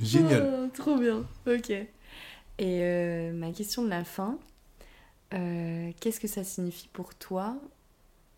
[0.00, 0.66] génial.
[0.66, 1.24] Oh, trop bien.
[1.48, 1.70] Ok.
[1.70, 1.88] Et
[2.60, 4.38] euh, ma question de la fin,
[5.34, 7.56] euh, qu'est-ce que ça signifie pour toi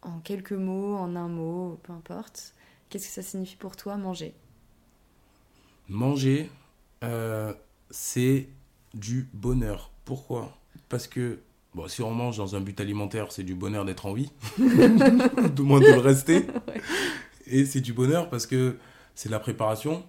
[0.08, 2.54] en quelques mots, en un mot, peu importe,
[2.88, 4.34] qu'est-ce que ça signifie pour toi manger?
[5.88, 6.50] Manger,
[7.04, 7.52] euh,
[7.90, 8.48] c'est
[8.94, 9.90] du bonheur.
[10.04, 10.56] Pourquoi?
[10.88, 11.40] Parce que
[11.74, 15.62] bon, si on mange dans un but alimentaire, c'est du bonheur d'être en vie, de
[15.62, 16.46] moins de le rester.
[17.46, 18.76] Et c'est du bonheur parce que
[19.14, 20.04] c'est la préparation.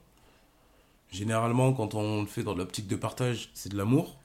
[1.12, 4.20] Généralement, quand on le fait dans l'optique de partage, c'est de l'amour.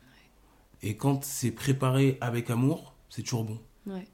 [0.83, 3.59] Et quand c'est préparé avec amour, c'est toujours bon.
[3.87, 4.07] Ouais.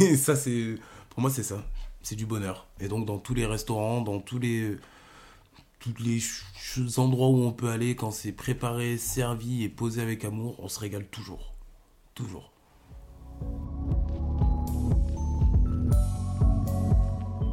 [0.00, 0.76] Et ça, c'est.
[1.10, 1.64] Pour moi, c'est ça.
[2.02, 2.66] C'est du bonheur.
[2.80, 4.76] Et donc, dans tous les restaurants, dans tous les.
[5.80, 6.20] Tous les
[6.98, 10.80] endroits où on peut aller, quand c'est préparé, servi et posé avec amour, on se
[10.80, 11.54] régale toujours.
[12.16, 12.50] Toujours.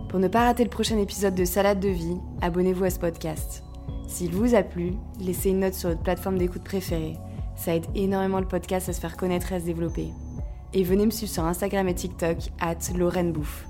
[0.10, 3.64] Pour ne pas rater le prochain épisode de Salade de vie, abonnez-vous à ce podcast.
[4.08, 7.18] S'il vous a plu, laissez une note sur votre plateforme d'écoute préférée.
[7.56, 10.10] Ça aide énormément le podcast à se faire connaître et à se développer
[10.76, 12.76] et venez me suivre sur Instagram et TikTok at
[13.32, 13.66] Bouffe.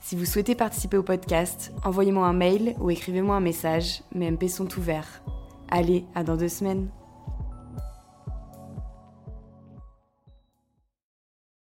[0.00, 4.48] Si vous souhaitez participer au podcast, envoyez-moi un mail ou écrivez-moi un message, mes MP
[4.48, 5.22] sont ouverts.
[5.68, 6.88] Allez, à dans deux semaines